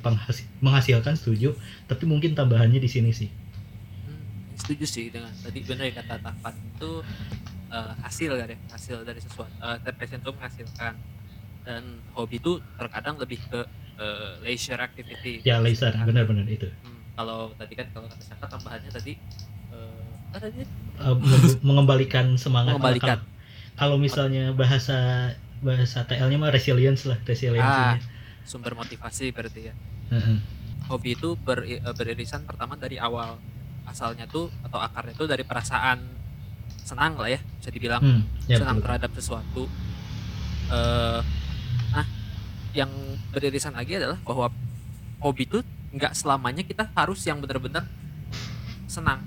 menghasilkan 0.60 1.16
setuju. 1.16 1.52
Tapi 1.84 2.04
mungkin 2.04 2.32
tambahannya 2.32 2.80
di 2.80 2.88
sini 2.88 3.12
sih. 3.12 3.28
Hmm, 3.28 4.56
setuju 4.56 4.86
sih 4.88 5.06
dengan 5.08 5.32
tadi 5.38 5.60
benar 5.62 5.92
kata 5.92 6.16
Tapan 6.18 6.54
itu 6.56 6.92
eh, 7.72 7.94
hasil 8.04 8.32
kan 8.40 8.48
ya 8.52 8.58
hasil 8.72 8.98
dari 9.04 9.20
sesuatu 9.20 9.54
uh, 9.64 9.78
passion 9.96 10.20
itu 10.20 10.32
menghasilkan. 10.34 10.94
Dan 11.68 11.84
hobi 12.16 12.40
itu 12.40 12.64
terkadang 12.80 13.20
lebih 13.20 13.44
ke 13.44 13.60
eh, 14.00 14.32
leisure 14.44 14.80
activity. 14.80 15.44
Ya 15.44 15.60
laser 15.60 15.92
benar-benar 16.08 16.48
itu. 16.48 16.68
Hmm, 16.84 17.02
kalau 17.20 17.52
tadi 17.60 17.74
kan 17.76 17.88
kalau 17.92 18.08
kata 18.08 18.24
Saka 18.24 18.46
tambahannya 18.48 18.92
tadi 18.94 19.14
apa 20.38 20.54
tadi? 20.54 20.64
Uh, 20.98 21.16
menge- 21.18 21.62
mengembalikan 21.66 22.26
semangat 22.38 22.78
Mengembalikan. 22.78 23.20
kalau 23.78 23.98
misalnya 23.98 24.54
bahasa 24.54 25.30
bahasa 25.62 26.06
TL-nya 26.06 26.38
mah 26.38 26.54
resilience 26.54 27.06
lah 27.10 27.18
ah 27.18 27.26
resiliensinya 27.30 28.02
sumber 28.46 28.74
motivasi 28.78 29.34
berarti 29.34 29.70
ya. 29.70 29.74
Heeh. 30.14 30.38
hobi 30.88 31.20
itu 31.20 31.36
ber, 31.44 31.68
beririsan 32.00 32.48
pertama 32.48 32.80
dari 32.80 32.96
awal. 32.96 33.36
Asalnya 33.84 34.24
tuh 34.30 34.48
atau 34.64 34.80
akarnya 34.80 35.14
tuh 35.20 35.28
dari 35.28 35.44
perasaan 35.44 36.00
senang 36.88 37.20
lah 37.20 37.28
ya 37.28 37.40
bisa 37.60 37.70
dibilang. 37.70 38.00
Hmm, 38.00 38.22
ya 38.48 38.64
senang 38.64 38.80
betul. 38.80 38.86
terhadap 38.88 39.12
sesuatu. 39.20 39.64
Eh 40.72 41.22
nah 41.92 42.06
yang 42.72 42.92
beririsan 43.36 43.76
lagi 43.76 44.00
adalah 44.00 44.20
bahwa 44.24 44.48
hobi 45.20 45.44
itu 45.44 45.60
nggak 45.92 46.14
selamanya 46.14 46.64
kita 46.64 46.88
harus 46.96 47.20
yang 47.28 47.44
benar-benar 47.44 47.84
senang. 48.88 49.24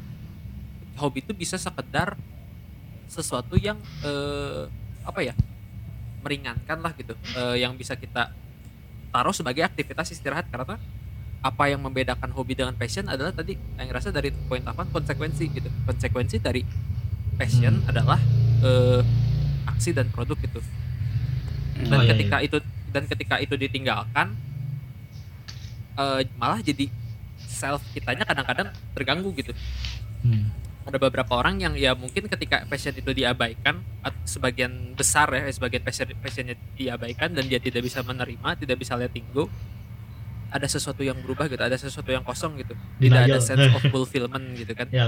Hobi 0.97 1.21
itu 1.25 1.33
bisa 1.37 1.61
sekedar 1.61 2.17
sesuatu 3.11 3.59
yang 3.59 3.77
eh, 4.05 4.65
apa 5.05 5.21
ya 5.25 5.35
meringankan 6.21 6.79
lah 6.81 6.93
gitu. 6.95 7.17
Eh, 7.37 7.65
yang 7.65 7.75
bisa 7.75 7.97
kita 7.97 8.33
taruh 9.11 9.35
sebagai 9.35 9.65
aktivitas 9.67 10.13
istirahat. 10.13 10.47
Karena 10.49 10.77
apa 11.41 11.65
yang 11.73 11.81
membedakan 11.81 12.31
hobi 12.37 12.53
dengan 12.53 12.77
passion 12.77 13.09
adalah 13.09 13.33
tadi 13.33 13.57
yang 13.81 13.89
ngerasa 13.89 14.13
dari 14.13 14.31
poin 14.31 14.63
apa 14.63 14.85
konsekuensi 14.87 15.45
gitu. 15.51 15.69
Konsekuensi 15.89 16.37
dari 16.39 16.63
passion 17.41 17.81
adalah 17.89 18.21
eh, 18.61 19.01
aksi 19.67 19.91
dan 19.91 20.13
produk 20.13 20.37
gitu 20.39 20.61
dan 21.81 21.97
Oh, 21.97 22.05
iya, 22.05 22.13
ketika 22.13 22.37
itu 22.45 22.57
dan 22.93 23.09
ketika 23.09 23.41
itu 23.41 23.57
ditinggalkan 23.57 24.37
eh, 25.97 26.21
malah 26.37 26.61
jadi 26.61 26.87
self 27.41 27.81
kitanya 27.91 28.25
kadang-kadang 28.25 28.69
terganggu 28.93 29.33
gitu. 29.35 29.53
Hmm. 30.21 30.53
ada 30.81 30.97
beberapa 30.97 31.33
orang 31.33 31.61
yang 31.61 31.73
ya 31.77 31.93
mungkin 31.93 32.25
ketika 32.27 32.65
passion 32.65 32.93
itu 32.93 33.13
diabaikan 33.13 33.81
at- 34.01 34.17
sebagian 34.25 34.93
besar 34.93 35.29
ya 35.31 35.45
sebagian 35.47 35.81
passion 35.81 36.09
passionnya 36.19 36.57
diabaikan 36.75 37.31
dan 37.31 37.45
dia 37.47 37.57
tidak 37.57 37.85
bisa 37.85 38.01
menerima 38.01 38.57
tidak 38.57 38.81
bisa 38.81 38.97
letting 38.97 39.25
go 39.31 39.49
ada 40.51 40.67
sesuatu 40.67 41.01
yang 41.01 41.21
berubah 41.21 41.47
gitu 41.47 41.63
ada 41.63 41.79
sesuatu 41.79 42.11
yang 42.11 42.25
kosong 42.27 42.59
gitu. 42.59 42.75
Tidak 42.99 43.17
ada 43.23 43.39
sense 43.39 43.71
of 43.71 43.81
fulfillment 43.95 44.45
gitu 44.57 44.73
kan. 44.75 44.91
Ya 44.91 45.07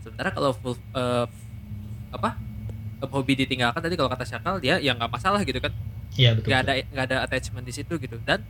sementara 0.00 0.32
kalau 0.32 0.56
full, 0.56 0.74
eh, 0.96 1.26
apa 2.10 2.36
hobi 3.06 3.32
ditinggalkan 3.34 3.80
tadi 3.80 3.94
kalau 3.94 4.06
kata 4.06 4.24
Syakal 4.24 4.58
dia 4.58 4.76
ya 4.78 4.92
nggak 4.92 5.08
masalah 5.08 5.40
gitu 5.42 5.58
kan. 5.58 5.72
Ya 6.14 6.34
betul 6.34 6.50
nggak 6.50 6.60
ada 6.60 6.72
nggak 6.84 7.04
ada 7.06 7.16
attachment 7.24 7.64
di 7.64 7.72
situ 7.72 7.96
gitu. 7.96 8.18
Dan 8.22 8.42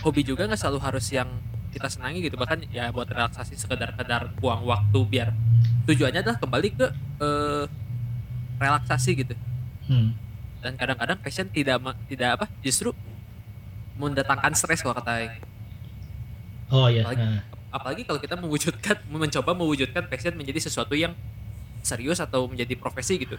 hobi 0.00 0.22
juga 0.22 0.44
nggak 0.44 0.58
selalu 0.58 0.78
harus 0.80 1.06
yang 1.08 1.28
kita 1.70 1.86
senangi 1.86 2.20
gitu. 2.20 2.34
Bahkan 2.34 2.68
ya 2.68 2.90
buat 2.90 3.06
relaksasi 3.06 3.54
sekedar-kedar 3.54 4.34
buang 4.36 4.64
waktu 4.64 4.98
biar 5.06 5.28
tujuannya 5.84 6.20
adalah 6.20 6.38
kembali 6.38 6.68
ke 6.72 6.86
eh, 7.20 7.64
relaksasi 8.56 9.10
gitu. 9.18 9.34
Hmm. 9.82 10.14
dan 10.62 10.78
kadang-kadang 10.78 11.18
passion 11.18 11.50
tidak 11.50 11.74
tidak 12.06 12.38
apa 12.38 12.46
justru 12.62 12.94
mendatangkan 13.98 14.54
stres 14.54 14.78
kalau 14.78 14.94
kata 14.94 15.26
oh 16.70 16.86
ya 16.86 17.02
Apalagi- 17.02 17.18
nah. 17.18 17.42
apalagi 17.68 18.02
kalau 18.06 18.20
kita 18.22 18.34
mewujudkan 18.38 18.96
mencoba 19.10 19.52
mewujudkan 19.52 20.06
passion 20.06 20.38
menjadi 20.38 20.62
sesuatu 20.62 20.94
yang 20.94 21.18
serius 21.82 22.22
atau 22.22 22.46
menjadi 22.46 22.78
profesi 22.78 23.18
gitu. 23.18 23.36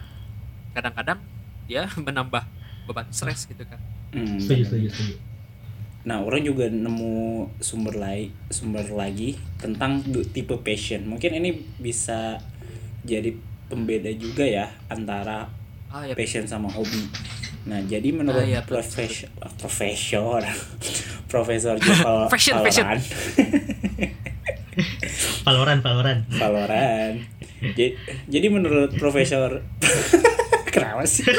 Kadang-kadang 0.72 1.18
dia 1.64 1.88
menambah 2.06 2.44
beban 2.84 3.08
stres 3.10 3.48
gitu 3.48 3.64
kan. 3.64 3.80
Hmm, 4.12 4.38
setuju 4.38 4.68
setuju 4.68 4.88
setuju. 4.92 5.14
Nah, 6.04 6.20
orang 6.20 6.44
juga 6.44 6.68
nemu 6.68 7.48
sumber 7.64 7.96
lain, 7.96 8.28
sumber 8.52 8.84
lagi 8.92 9.40
tentang 9.56 10.04
tipe 10.36 10.52
passion. 10.60 11.08
Mungkin 11.08 11.40
ini 11.40 11.64
bisa 11.80 12.36
jadi 13.00 13.32
pembeda 13.72 14.12
juga 14.12 14.44
ya 14.44 14.68
antara 14.92 15.48
ah 15.88 16.04
ya 16.04 16.12
passion 16.12 16.44
sama 16.44 16.68
hobi. 16.68 17.08
Nah, 17.64 17.80
jadi 17.88 18.12
menurut 18.12 18.44
Ah, 18.44 18.60
profes 18.60 19.24
profesor 19.56 20.44
Profesor 21.32 21.80
Jepal 21.80 22.28
Fashion, 22.36 22.60
fashion. 22.60 22.84
Valorant 25.46 25.80
Valorant 25.80 26.20
Valorant. 26.30 27.16
Jadi, 27.74 27.96
jadi 28.26 28.46
menurut 28.48 28.92
Profesor 28.94 29.62
Kenapa 30.74 31.06
sih? 31.06 31.24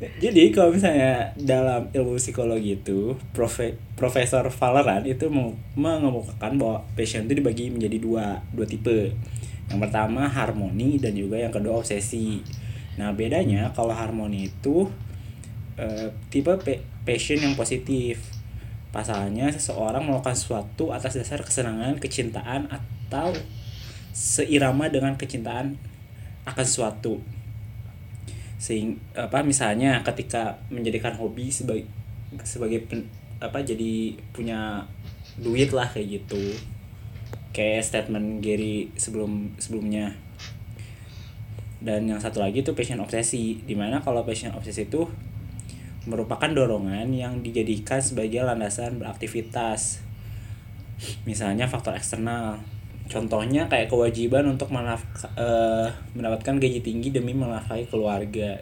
Jadi 0.00 0.48
kalau 0.48 0.72
misalnya 0.72 1.36
dalam 1.36 1.92
ilmu 1.92 2.16
psikologi 2.16 2.80
itu 2.80 3.12
profe- 3.36 3.76
Profesor 4.00 4.48
Valeran 4.48 5.04
itu 5.04 5.28
meng- 5.28 5.60
mengemukakan 5.76 6.56
bahwa 6.56 6.80
passion 6.96 7.28
itu 7.28 7.36
dibagi 7.36 7.68
menjadi 7.68 8.00
dua 8.00 8.40
dua 8.48 8.64
tipe. 8.64 9.12
Yang 9.68 9.78
pertama 9.84 10.24
harmoni 10.24 10.96
dan 10.96 11.12
juga 11.12 11.36
yang 11.36 11.52
kedua 11.52 11.84
obsesi. 11.84 12.40
Nah 12.96 13.12
bedanya 13.12 13.68
kalau 13.76 13.92
harmoni 13.92 14.48
itu 14.48 14.88
eh, 15.76 16.08
tipe 16.32 16.48
pe- 16.64 16.80
passion 17.04 17.36
yang 17.36 17.52
positif. 17.52 18.39
Pasalnya 18.90 19.46
seseorang 19.54 20.02
melakukan 20.02 20.34
sesuatu 20.34 20.90
atas 20.90 21.14
dasar 21.14 21.38
kesenangan, 21.46 22.02
kecintaan 22.02 22.66
atau 22.66 23.30
seirama 24.10 24.90
dengan 24.90 25.14
kecintaan 25.14 25.78
akan 26.42 26.64
sesuatu. 26.66 27.22
Sehing 28.58 28.98
apa 29.14 29.46
misalnya 29.46 30.02
ketika 30.02 30.58
menjadikan 30.74 31.14
hobi 31.14 31.54
sebagai 31.54 31.86
sebagai 32.42 32.82
pen- 32.84 33.08
apa 33.40 33.62
jadi 33.62 34.18
punya 34.34 34.84
duit 35.38 35.70
lah 35.70 35.86
kayak 35.86 36.26
gitu. 36.26 36.58
Kayak 37.54 37.86
statement 37.86 38.42
Gary 38.42 38.90
sebelum 38.98 39.54
sebelumnya. 39.62 40.18
Dan 41.80 42.10
yang 42.10 42.20
satu 42.20 42.44
lagi 42.44 42.60
itu 42.60 42.76
passion 42.76 43.00
obsesi 43.00 43.62
di 43.64 43.72
mana 43.72 44.04
kalau 44.04 44.26
passion 44.26 44.52
obsesi 44.52 44.84
itu 44.84 45.08
merupakan 46.08 46.48
dorongan 46.48 47.12
yang 47.12 47.44
dijadikan 47.44 48.00
sebagai 48.00 48.40
landasan 48.40 48.96
beraktivitas. 48.96 50.00
Misalnya 51.28 51.68
faktor 51.68 51.96
eksternal. 51.96 52.60
Contohnya 53.10 53.66
kayak 53.66 53.90
kewajiban 53.90 54.46
untuk 54.46 54.70
menafka- 54.70 55.34
eh, 55.34 55.88
mendapatkan 56.14 56.56
gaji 56.56 56.80
tinggi 56.80 57.10
demi 57.10 57.34
menafkahi 57.34 57.90
keluarga. 57.90 58.56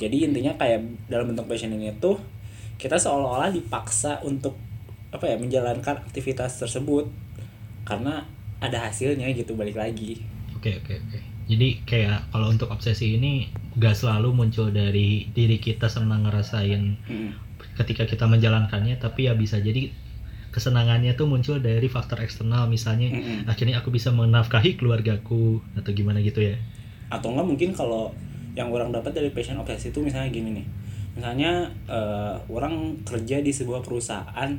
Jadi 0.00 0.24
intinya 0.24 0.56
kayak 0.56 0.80
dalam 1.12 1.30
bentuk 1.32 1.46
passion 1.46 1.72
ini 1.72 1.92
tuh 2.00 2.16
kita 2.80 2.96
seolah-olah 2.96 3.52
dipaksa 3.52 4.24
untuk 4.24 4.56
apa 5.12 5.28
ya 5.28 5.36
menjalankan 5.36 6.00
aktivitas 6.00 6.58
tersebut. 6.58 7.06
Karena 7.84 8.24
ada 8.60 8.88
hasilnya 8.88 9.28
gitu 9.36 9.52
balik 9.52 9.76
lagi. 9.76 10.20
Oke 10.56 10.80
oke 10.80 10.96
oke. 10.96 11.18
Jadi 11.50 11.82
kayak 11.84 12.30
kalau 12.30 12.52
untuk 12.52 12.70
obsesi 12.70 13.18
ini 13.18 13.48
gak 13.80 13.96
selalu 13.96 14.36
muncul 14.36 14.68
dari 14.68 15.26
diri 15.32 15.56
kita 15.56 15.88
senang 15.88 16.28
ngerasain 16.28 17.00
Mm. 17.08 17.30
ketika 17.80 18.04
kita 18.04 18.28
menjalankannya, 18.28 19.00
tapi 19.00 19.24
ya 19.24 19.32
bisa 19.32 19.56
jadi 19.56 19.88
kesenangannya 20.50 21.14
tuh 21.14 21.30
muncul 21.30 21.62
dari 21.62 21.86
faktor 21.86 22.20
eksternal 22.20 22.66
misalnya 22.66 23.08
Mm-mm. 23.08 23.46
akhirnya 23.46 23.78
aku 23.80 23.94
bisa 23.94 24.10
menafkahi 24.10 24.74
keluargaku 24.76 25.62
atau 25.78 25.90
gimana 25.94 26.18
gitu 26.20 26.42
ya. 26.42 26.58
atau 27.08 27.30
enggak 27.34 27.46
mungkin 27.46 27.70
kalau 27.74 28.10
yang 28.58 28.70
orang 28.70 28.90
dapat 28.90 29.14
dari 29.14 29.30
passion 29.30 29.58
obsesi 29.58 29.94
itu 29.94 30.02
misalnya 30.02 30.30
gini 30.30 30.62
nih 30.62 30.66
misalnya 31.14 31.70
eh, 31.86 32.34
orang 32.50 32.98
kerja 33.06 33.42
di 33.42 33.50
sebuah 33.54 33.82
perusahaan 33.82 34.50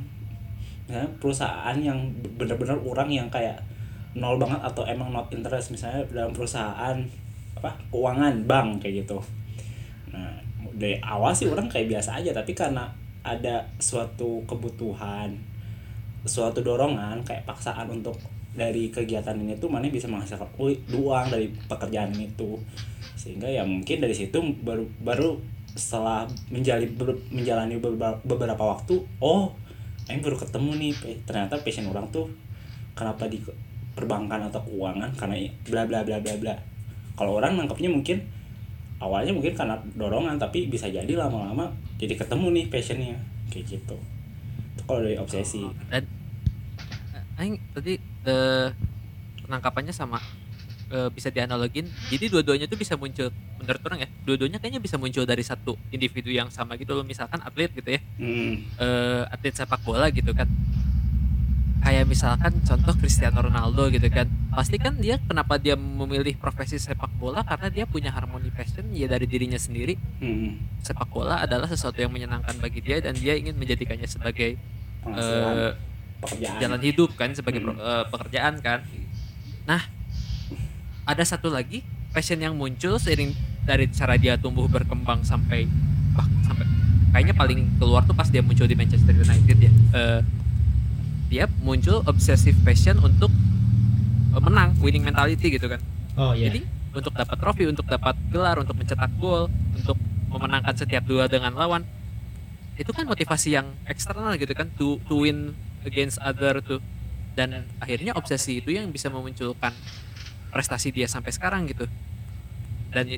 misalnya 0.88 1.08
perusahaan 1.20 1.76
yang 1.76 2.12
benar-benar 2.36 2.80
orang 2.84 3.08
yang 3.08 3.28
kayak 3.28 3.60
nol 4.12 4.36
banget 4.36 4.60
atau 4.60 4.84
emang 4.84 5.12
not 5.12 5.28
interest 5.32 5.72
misalnya 5.72 6.04
dalam 6.12 6.32
perusahaan 6.32 6.96
apa 7.62 7.78
keuangan 7.94 8.42
bank 8.42 8.82
kayak 8.82 9.06
gitu. 9.06 9.22
Nah 10.10 10.34
dari 10.74 10.98
awal 10.98 11.30
sih 11.30 11.46
orang 11.46 11.70
kayak 11.70 11.86
biasa 11.86 12.18
aja 12.18 12.34
tapi 12.34 12.58
karena 12.58 12.90
ada 13.22 13.62
suatu 13.78 14.42
kebutuhan 14.50 15.30
suatu 16.26 16.58
dorongan 16.62 17.22
kayak 17.22 17.46
paksaan 17.46 17.86
untuk 17.86 18.18
dari 18.52 18.90
kegiatan 18.92 19.38
ini 19.38 19.56
tuh 19.56 19.70
mana 19.70 19.88
bisa 19.88 20.10
menghasilkan 20.10 20.50
uang 20.90 21.26
dari 21.30 21.48
pekerjaan 21.70 22.10
itu. 22.18 22.58
Sehingga 23.14 23.46
ya 23.46 23.62
mungkin 23.62 24.02
dari 24.02 24.12
situ 24.12 24.42
baru 24.62 24.82
baru 25.00 25.38
setelah 25.72 26.28
menjalani 26.52 26.90
menjalani 27.32 27.80
beberapa, 28.26 28.64
waktu 28.76 29.00
oh 29.24 29.54
Aing 30.10 30.18
baru 30.18 30.34
ketemu 30.34 30.70
nih 30.82 30.92
ternyata 31.24 31.54
passion 31.62 31.86
orang 31.88 32.10
tuh 32.10 32.26
kenapa 32.98 33.30
di 33.30 33.38
perbankan 33.94 34.50
atau 34.50 34.60
keuangan 34.66 35.14
karena 35.14 35.46
bla 35.62 35.86
bla 35.86 36.02
bla 36.02 36.18
bla 36.18 36.34
bla 36.42 36.54
kalau 37.16 37.38
orang 37.38 37.58
nangkepnya 37.58 37.90
mungkin 37.92 38.24
awalnya 39.02 39.34
mungkin 39.34 39.52
karena 39.52 39.76
dorongan 39.98 40.38
tapi 40.38 40.70
bisa 40.70 40.86
jadi 40.86 41.10
lama-lama 41.18 41.74
jadi 41.98 42.14
ketemu 42.14 42.46
nih 42.54 42.64
passionnya 42.70 43.16
kayak 43.50 43.66
gitu. 43.78 43.96
Itu 44.78 44.82
kalau 44.86 45.00
dari 45.02 45.18
obsesi. 45.18 45.62
Dan 45.90 46.06
eh, 47.14 47.40
aing 47.42 47.56
tadi 47.74 47.94
eh, 48.00 48.68
penangkapannya 49.44 49.94
sama 49.94 50.22
eh, 50.88 51.10
bisa 51.12 51.28
dianalogin. 51.28 51.90
Jadi 52.08 52.30
dua-duanya 52.30 52.66
tuh 52.70 52.78
bisa 52.78 52.94
muncul 52.94 53.28
menurut 53.60 53.82
orang 53.86 54.06
ya? 54.06 54.08
Dua-duanya 54.24 54.58
kayaknya 54.62 54.80
bisa 54.80 54.96
muncul 54.96 55.26
dari 55.26 55.44
satu 55.44 55.76
individu 55.90 56.30
yang 56.30 56.48
sama 56.48 56.78
gitu 56.80 56.94
loh. 56.94 57.04
Misalkan 57.04 57.42
atlet 57.42 57.70
gitu 57.74 57.90
ya. 57.92 58.00
Hmm, 58.16 58.66
eh, 58.78 59.22
atlet 59.28 59.54
sepak 59.54 59.82
bola 59.82 60.08
gitu 60.08 60.30
kan 60.32 60.48
kayak 61.82 62.06
misalkan 62.06 62.62
contoh 62.62 62.94
Cristiano 62.94 63.42
Ronaldo 63.42 63.90
gitu 63.90 64.06
kan 64.06 64.24
pasti 64.48 64.76
kan 64.76 64.94
dia 64.94 65.18
kenapa 65.18 65.56
dia 65.56 65.74
memilih 65.74 66.34
profesi 66.34 66.78
sepak 66.78 67.10
bola 67.12 67.42
karena 67.42 67.68
dia 67.68 67.84
punya 67.84 68.08
harmoni 68.08 68.48
passion 68.48 68.86
ya 68.90 69.04
dari 69.04 69.26
dirinya 69.26 69.56
sendiri 69.56 69.98
hmm, 69.98 70.80
sepak 70.80 71.08
bola 71.08 71.38
adalah 71.38 71.66
sesuatu 71.66 71.98
yang 71.98 72.08
menyenangkan 72.08 72.54
bagi 72.56 72.80
dia 72.80 72.98
dan 72.98 73.14
dia 73.14 73.34
ingin 73.34 73.54
menjadikannya 73.54 74.06
sebagai 74.06 74.54
pekerjaan 76.22 76.54
jalan 76.56 76.80
hidup 76.80 77.10
kan 77.12 77.30
sebagai 77.32 77.58
pro- 77.60 77.74
Hmm. 77.74 77.82
eh, 77.82 78.04
pekerjaan 78.06 78.54
kan. 78.60 78.78
Nah, 79.64 79.82
ada 81.02 81.24
satu 81.24 81.48
lagi 81.48 81.82
passion 82.08 82.38
yang 82.38 82.54
muncul 82.54 82.94
seiring 82.96 83.34
dari 83.60 83.90
cara 83.90 84.14
dia 84.14 84.36
tumbuh 84.36 84.66
berkembang 84.66 85.22
sampai 85.22 85.66
bah, 86.12 86.26
sampai 86.42 86.62
kayaknya 87.10 87.34
paling 87.34 87.60
keluar 87.76 88.02
tuh 88.02 88.14
pas 88.14 88.26
dia 88.26 88.38
muncul 88.38 88.64
di 88.64 88.76
Manchester 88.76 89.10
United 89.12 89.56
ya. 89.58 89.72
Eh, 89.92 90.20
dia 91.32 91.48
muncul 91.64 92.04
obsessive 92.04 92.60
passion 92.60 93.00
untuk 93.00 93.32
eh, 94.36 94.42
menang, 94.44 94.76
winning 94.84 95.00
mentality 95.00 95.56
gitu 95.56 95.72
kan. 95.72 95.80
Oh 96.20 96.36
iya. 96.36 96.52
Jadi 96.52 96.68
untuk 96.92 97.16
dapat 97.16 97.36
trofi, 97.40 97.64
untuk 97.64 97.88
dapat 97.88 98.12
gelar, 98.28 98.60
untuk 98.60 98.76
mencetak 98.76 99.08
gol, 99.16 99.48
untuk 99.72 99.96
memenangkan 100.28 100.76
setiap 100.76 101.08
dua 101.08 101.24
dengan 101.24 101.56
lawan, 101.56 101.88
itu 102.76 102.92
kan 102.92 103.08
motivasi 103.08 103.56
yang 103.56 103.72
eksternal 103.88 104.36
gitu 104.36 104.52
kan, 104.52 104.68
to, 104.76 105.00
to 105.08 105.24
win 105.24 105.56
against 105.88 106.20
other 106.20 106.60
tuh. 106.60 106.84
Dan 107.32 107.64
akhirnya 107.80 108.12
obsesi 108.12 108.60
itu 108.60 108.76
yang 108.76 108.92
bisa 108.92 109.08
memunculkan 109.08 109.72
prestasi 110.52 110.92
dia 110.92 111.08
sampai 111.08 111.32
sekarang 111.32 111.64
gitu. 111.64 111.88
Dan 112.92 113.08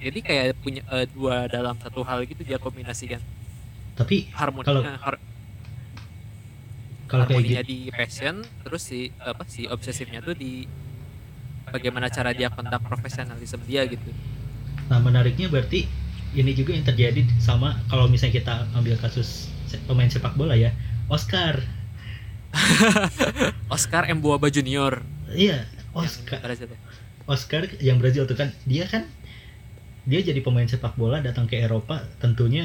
jadi 0.00 0.18
kayak 0.24 0.44
punya 0.64 0.80
eh, 0.96 1.04
dua 1.12 1.44
dalam 1.44 1.76
satu 1.76 2.00
hal 2.04 2.24
gitu 2.24 2.40
dia 2.44 2.56
kombinasikan 2.56 3.20
Tapi 3.96 4.28
harmoni 4.32 4.64
Kalau- 4.64 4.84
eh, 4.84 4.96
har- 4.96 5.20
kalau 7.10 7.24
kayak 7.28 7.42
harmoninya 7.42 7.62
gitu, 7.62 7.64
di 7.70 7.78
passion 7.98 8.36
terus 8.64 8.82
si 8.90 8.98
apa 9.30 9.42
si 9.54 9.62
obsesifnya 9.74 10.20
tuh 10.26 10.34
di 10.42 10.66
bagaimana 11.74 12.08
cara 12.16 12.30
dia 12.38 12.48
kontak 12.56 12.82
profesionalisme 12.88 13.62
dia 13.70 13.82
gitu 13.92 14.10
nah 14.90 14.98
menariknya 15.02 15.46
berarti 15.50 15.80
ini 16.36 16.52
juga 16.58 16.70
yang 16.76 16.86
terjadi 16.86 17.20
sama 17.38 17.68
kalau 17.90 18.06
misalnya 18.12 18.34
kita 18.42 18.54
ambil 18.78 18.94
kasus 18.98 19.28
pemain 19.88 20.10
sepak 20.10 20.34
bola 20.38 20.54
ya, 20.54 20.70
Oscar. 21.10 21.54
Oscar 23.74 24.06
M. 24.10 24.18
Buaba 24.22 24.48
Junior 24.50 25.06
Iya, 25.26 25.66
yang 25.98 26.10
Oscar. 26.10 26.40
Brazil. 26.40 26.68
Oscar 27.26 27.62
yang 27.82 27.98
Brazil 28.02 28.24
tuh 28.30 28.38
kan 28.38 28.54
dia 28.66 28.86
kan 28.92 29.02
dia 30.06 30.20
jadi 30.22 30.40
pemain 30.46 30.66
sepak 30.72 30.94
bola 31.00 31.18
datang 31.20 31.46
ke 31.50 31.58
Eropa 31.58 31.96
tentunya 32.22 32.64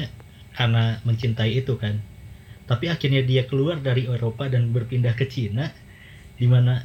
karena 0.56 1.02
mencintai 1.08 1.52
itu 1.60 1.74
kan 1.82 1.94
tapi 2.72 2.88
akhirnya 2.88 3.20
dia 3.20 3.44
keluar 3.44 3.76
dari 3.84 4.08
Eropa 4.08 4.48
dan 4.48 4.72
berpindah 4.72 5.12
ke 5.12 5.28
Cina 5.28 5.68
di 6.40 6.48
mana 6.48 6.80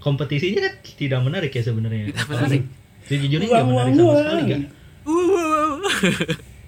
kompetisinya 0.00 0.64
kan 0.64 0.74
tidak 0.96 1.20
menarik 1.20 1.52
ya 1.52 1.60
sebenarnya. 1.60 2.08
Tidak 2.16 2.28
menarik. 2.32 2.62
sejujurnya 3.04 3.46
nggak 3.52 3.68
menarik 3.68 3.92
sama 3.92 4.14
sekali 4.16 4.42
nggak? 4.48 4.62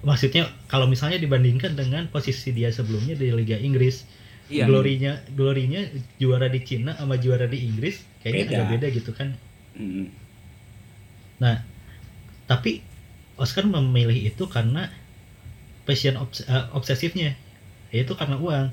Maksudnya 0.02 0.42
kalau 0.68 0.90
misalnya 0.90 1.16
dibandingkan 1.16 1.72
dengan 1.78 2.10
posisi 2.12 2.52
dia 2.52 2.68
sebelumnya 2.68 3.14
di 3.16 3.32
Liga 3.32 3.54
Inggris 3.56 4.04
iya. 4.50 4.66
glorinya 4.66 5.16
glorinya 5.32 5.80
juara 6.18 6.50
di 6.50 6.60
Cina 6.66 6.92
sama 6.98 7.16
juara 7.16 7.46
di 7.48 7.62
Inggris 7.64 8.02
kayaknya 8.20 8.44
Beda. 8.44 8.54
agak 8.58 8.68
beda 8.76 8.86
gitu 8.92 9.10
kan. 9.16 9.28
Hmm, 9.72 10.10
Nah, 11.42 11.58
tapi 12.46 12.86
Oscar 13.34 13.66
memilih 13.66 14.30
itu 14.30 14.46
karena 14.46 14.86
passion 15.82 16.14
obs- 16.14 16.46
eh, 16.46 16.66
obsesifnya, 16.70 17.34
yaitu 17.92 18.16
karena 18.16 18.36
uang. 18.40 18.66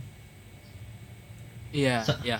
iya 1.69 2.01
Sa- 2.01 2.19
iya 2.25 2.39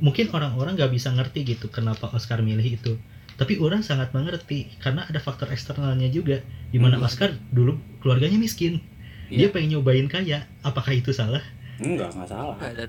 Mungkin 0.00 0.32
orang-orang 0.32 0.80
nggak 0.80 0.96
bisa 0.96 1.12
ngerti 1.12 1.44
gitu 1.44 1.68
kenapa 1.68 2.08
Oscar 2.16 2.40
milih 2.40 2.64
itu. 2.80 2.96
Tapi 3.36 3.60
orang 3.60 3.84
sangat 3.84 4.16
mengerti 4.16 4.72
karena 4.80 5.04
ada 5.04 5.20
faktor 5.20 5.52
eksternalnya 5.52 6.08
juga. 6.08 6.40
Di 6.72 6.80
mana 6.80 6.96
Hmm. 6.96 7.04
Oscar 7.04 7.36
dulu 7.52 7.76
keluarganya 8.00 8.40
miskin. 8.40 8.80
Dia 9.28 9.48
Iya. 9.48 9.52
pengen 9.52 9.76
nyobain 9.76 10.08
kaya. 10.08 10.48
Apakah 10.64 10.96
itu 10.96 11.12
salah? 11.12 11.44
enggak 11.80 12.12
enggak 12.12 12.28
salah 12.28 12.56
dan 12.60 12.88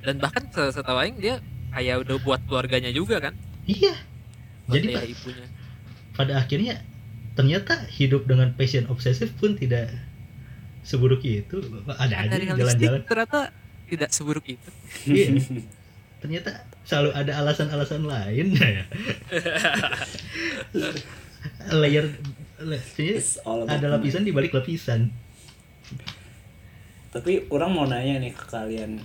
dan 0.00 0.16
bahkan 0.16 0.44
se- 0.48 0.72
setahu 0.72 0.96
aing 1.00 1.16
dia 1.20 1.44
kayak 1.72 2.08
udah 2.08 2.16
buat 2.24 2.40
keluarganya 2.48 2.88
juga 2.92 3.20
kan 3.20 3.36
Iya. 3.68 3.92
buat 4.64 4.74
Jadi 4.80 4.86
ayah 4.92 5.00
Pak, 5.00 5.12
ibunya 5.12 5.46
pada 6.16 6.32
akhirnya 6.40 6.74
ternyata 7.36 7.84
hidup 7.88 8.24
dengan 8.24 8.52
passion 8.56 8.88
obsesif 8.88 9.32
pun 9.36 9.56
tidak 9.56 9.92
seburuk 10.80 11.20
itu 11.24 11.60
ada 11.98 12.14
aja 12.24 12.36
jalan-jalan 12.56 13.00
ternyata 13.04 13.52
tidak 13.90 14.10
seburuk 14.14 14.46
itu. 14.46 14.70
Iya. 15.06 15.34
ternyata 16.20 16.52
selalu 16.84 17.10
ada 17.16 17.32
alasan-alasan 17.40 18.04
lain 18.04 18.52
layer 21.80 22.06
ada 23.64 23.86
lapisan 23.88 24.22
di 24.28 24.32
balik 24.36 24.52
lapisan 24.52 25.08
Tapi 27.10 27.50
orang 27.50 27.74
mau 27.74 27.90
nanya 27.90 28.22
nih 28.22 28.30
ke 28.30 28.46
kalian, 28.46 29.02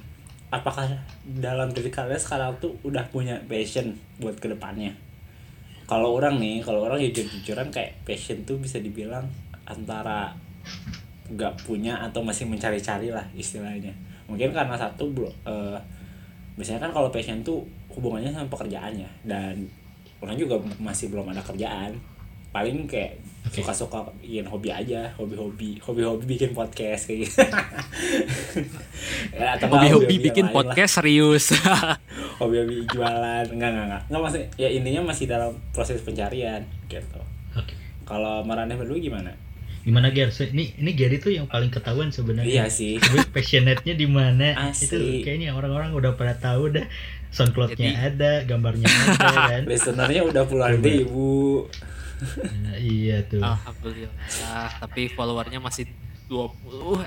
apakah 0.54 0.86
dalam 1.26 1.74
diri 1.74 1.90
kalian 1.90 2.22
sekarang 2.22 2.54
tuh 2.62 2.78
udah 2.86 3.02
punya 3.10 3.42
passion 3.50 3.98
buat 4.22 4.38
ke 4.38 4.46
depannya? 4.46 4.94
Kalau 5.90 6.14
orang 6.14 6.38
nih, 6.38 6.62
kalau 6.62 6.86
orang 6.86 7.02
jujur-jujuran 7.02 7.74
kayak 7.74 7.98
passion 8.06 8.46
tuh 8.46 8.62
bisa 8.62 8.78
dibilang 8.78 9.26
antara 9.66 10.38
nggak 11.26 11.54
punya 11.66 11.98
atau 12.06 12.22
masih 12.22 12.46
mencari-cari 12.46 13.10
lah 13.10 13.26
istilahnya. 13.34 13.92
Mungkin 14.30 14.54
karena 14.54 14.78
satu 14.78 15.10
belum, 15.10 15.34
eh, 15.46 15.78
biasanya 16.58 16.86
kan 16.86 16.92
kalau 16.94 17.10
passion 17.10 17.42
tuh 17.42 17.66
hubungannya 17.94 18.30
sama 18.30 18.50
pekerjaannya 18.52 19.10
dan 19.26 19.66
orang 20.22 20.38
juga 20.38 20.58
masih 20.78 21.10
belum 21.10 21.30
ada 21.34 21.42
kerjaan. 21.42 21.98
Paling 22.56 22.88
kayak 22.88 23.20
suka-suka 23.52 24.00
bikin 24.24 24.48
hobi 24.48 24.72
aja, 24.72 25.12
hobi-hobi, 25.20 25.76
hobi-hobi 25.84 26.24
bikin 26.24 26.56
podcast 26.56 27.12
kayak 27.12 27.28
gitu. 27.28 27.44
ya, 29.36 29.60
atau 29.60 29.68
Hobi-hobi 29.76 30.24
bikin 30.24 30.48
lain 30.48 30.56
lah. 30.56 30.56
podcast 30.64 31.04
serius. 31.04 31.52
hobi-hobi 32.40 32.88
jualan, 32.88 33.46
enggak 33.52 33.70
enggak 33.76 33.86
enggak. 33.92 34.04
Enggak 34.08 34.22
maksudnya 34.24 34.48
ya 34.56 34.70
intinya 34.72 35.02
masih 35.12 35.26
dalam 35.28 35.52
proses 35.76 36.00
pencarian 36.00 36.64
gitu. 36.88 37.20
oke 37.56 37.74
Kalau 38.08 38.40
Maraneh 38.48 38.80
berdua 38.80 39.04
gimana? 39.04 39.36
Gimana 39.86 40.10
Ger 40.10 40.34
ini 40.50 40.74
ini 40.76 40.92
Gary 40.92 41.16
tuh 41.16 41.30
yang 41.30 41.46
paling 41.46 41.70
ketahuan 41.70 42.10
sebenarnya 42.10 42.66
Iya 42.66 42.66
sih. 42.68 42.98
Passionate-nya 43.30 43.94
di 43.94 44.10
mana 44.10 44.74
itu 44.74 44.98
kayaknya 45.22 45.54
orang-orang 45.54 45.94
udah 45.94 46.12
pada 46.12 46.34
tahu 46.34 46.74
dah 46.74 46.90
soundcloud-nya 47.30 47.94
Jadi- 47.94 48.02
ada 48.12 48.32
gambarnya 48.44 48.90
ada 48.90 49.30
kan 49.54 49.64
Listenernya 49.64 50.26
udah 50.26 50.44
puluhan 50.44 50.76
Coba. 50.76 50.90
ribu. 50.90 51.70
Nah, 52.42 52.78
iya 52.78 53.22
tuh 53.24 53.44
Alhamdulillah, 53.44 54.16
tapi 54.80 55.06
followernya 55.08 55.60
masih 55.60 55.86
20. 56.26 57.04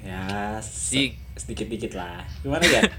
Ya, 0.00 0.56
se- 0.58 1.18
sedikit-dikit 1.34 1.92
lah. 1.92 2.24
Gimana 2.40 2.62
ya? 2.62 2.82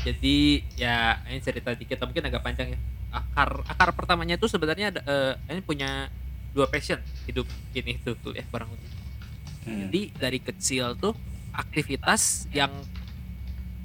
Jadi 0.00 0.36
ya 0.74 1.20
ini 1.26 1.38
cerita 1.38 1.74
dikit, 1.74 2.00
mungkin 2.00 2.24
agak 2.24 2.40
panjang 2.40 2.72
ya. 2.72 2.78
Akar 3.10 3.60
akar 3.66 3.90
pertamanya 3.92 4.34
itu 4.34 4.46
sebenarnya 4.46 4.88
ada, 4.88 5.00
eh, 5.02 5.32
ini 5.50 5.60
punya 5.60 6.08
dua 6.50 6.66
passion 6.66 6.98
hidup 7.24 7.46
ini 7.72 7.98
tuh 8.02 8.14
tuh 8.18 8.32
ya 8.34 8.44
barang. 8.48 8.68
Hmm. 8.68 9.86
Jadi 9.86 10.10
dari 10.16 10.38
kecil 10.38 10.96
tuh 10.96 11.14
aktivitas 11.52 12.46
yang 12.50 12.70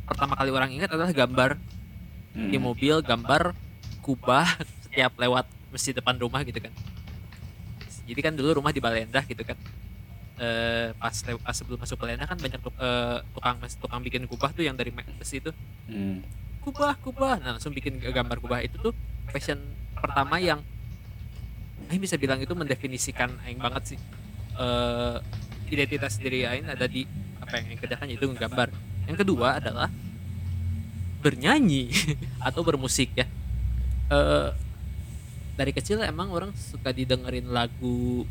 pertama 0.06 0.38
kali 0.38 0.54
orang 0.54 0.70
ingat 0.72 0.94
adalah 0.94 1.12
gambar 1.12 1.58
Hmm. 2.36 2.52
di 2.52 2.60
mobil, 2.60 3.00
gambar 3.00 3.56
kubah 4.04 4.60
setiap 4.84 5.16
lewat 5.16 5.48
masjid 5.72 5.96
depan 5.96 6.20
rumah 6.20 6.44
gitu 6.44 6.60
kan. 6.60 6.74
Jadi 8.06 8.20
kan 8.20 8.36
dulu 8.36 8.60
rumah 8.60 8.76
di 8.76 8.84
Balendah 8.84 9.24
gitu 9.24 9.40
kan. 9.42 9.56
Eh, 10.36 10.92
pas 11.00 11.16
pas 11.16 11.56
sebelum 11.56 11.80
masuk 11.80 11.96
Balendah 11.96 12.28
kan 12.28 12.36
banyak 12.36 12.60
eh, 12.60 13.18
tukang 13.32 13.56
tukang 13.80 14.02
bikin 14.04 14.28
kubah 14.28 14.52
tuh 14.52 14.68
yang 14.68 14.76
dari 14.76 14.92
besi 14.92 15.40
itu 15.40 15.56
Hmm. 15.88 16.28
kubah 16.60 17.00
kubah 17.00 17.40
nah 17.40 17.56
langsung 17.56 17.72
bikin 17.72 18.04
gambar 18.04 18.44
kubah 18.44 18.60
itu 18.60 18.76
tuh 18.84 18.92
passion 19.32 19.56
pertama 19.96 20.36
yang 20.36 20.60
Aing 21.92 22.02
bisa 22.02 22.16
bilang 22.18 22.42
itu 22.42 22.52
mendefinisikan 22.58 23.34
Aing 23.46 23.62
banget 23.62 23.96
sih. 23.96 24.00
Eh 24.58 25.18
identitas 25.70 26.18
diri 26.22 26.46
Aing 26.46 26.70
ada 26.70 26.86
di 26.86 27.06
apa 27.42 27.62
yang 27.62 27.66
Aing 27.74 27.80
kerjakan 27.82 28.08
yaitu 28.10 28.28
menggambar. 28.30 28.70
Yang 29.06 29.18
kedua 29.26 29.62
adalah 29.62 29.90
bernyanyi 31.22 31.90
atau 32.48 32.62
bermusik 32.66 33.14
ya. 33.14 33.28
Eh 34.10 34.50
dari 35.56 35.72
kecil 35.72 36.04
emang 36.04 36.36
orang 36.36 36.52
suka 36.52 36.92
didengerin 36.92 37.48
lagu 37.48 38.28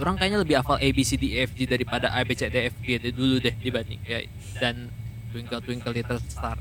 orang 0.00 0.16
kayaknya 0.16 0.40
lebih 0.40 0.56
hafal 0.56 0.80
A 0.80 0.88
B 0.96 1.04
C 1.04 1.20
D 1.20 1.36
E 1.36 1.44
F 1.44 1.52
G 1.52 1.68
daripada 1.68 2.08
A 2.08 2.24
B 2.24 2.32
C 2.32 2.48
D 2.48 2.56
E 2.56 2.72
F 2.72 2.76
G 2.80 2.96
dulu 3.12 3.36
deh 3.36 3.52
dibanding 3.60 4.00
ya 4.08 4.24
dan 4.56 4.88
Twinkle 5.28 5.60
Twinkle 5.60 5.92
Little 5.92 6.20
Star. 6.24 6.56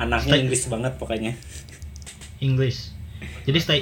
Anaknya 0.00 0.40
Inggris 0.40 0.64
banget 0.72 0.96
pokoknya. 0.96 1.36
English 2.40 2.96
jadi 3.48 3.58
stay 3.62 3.80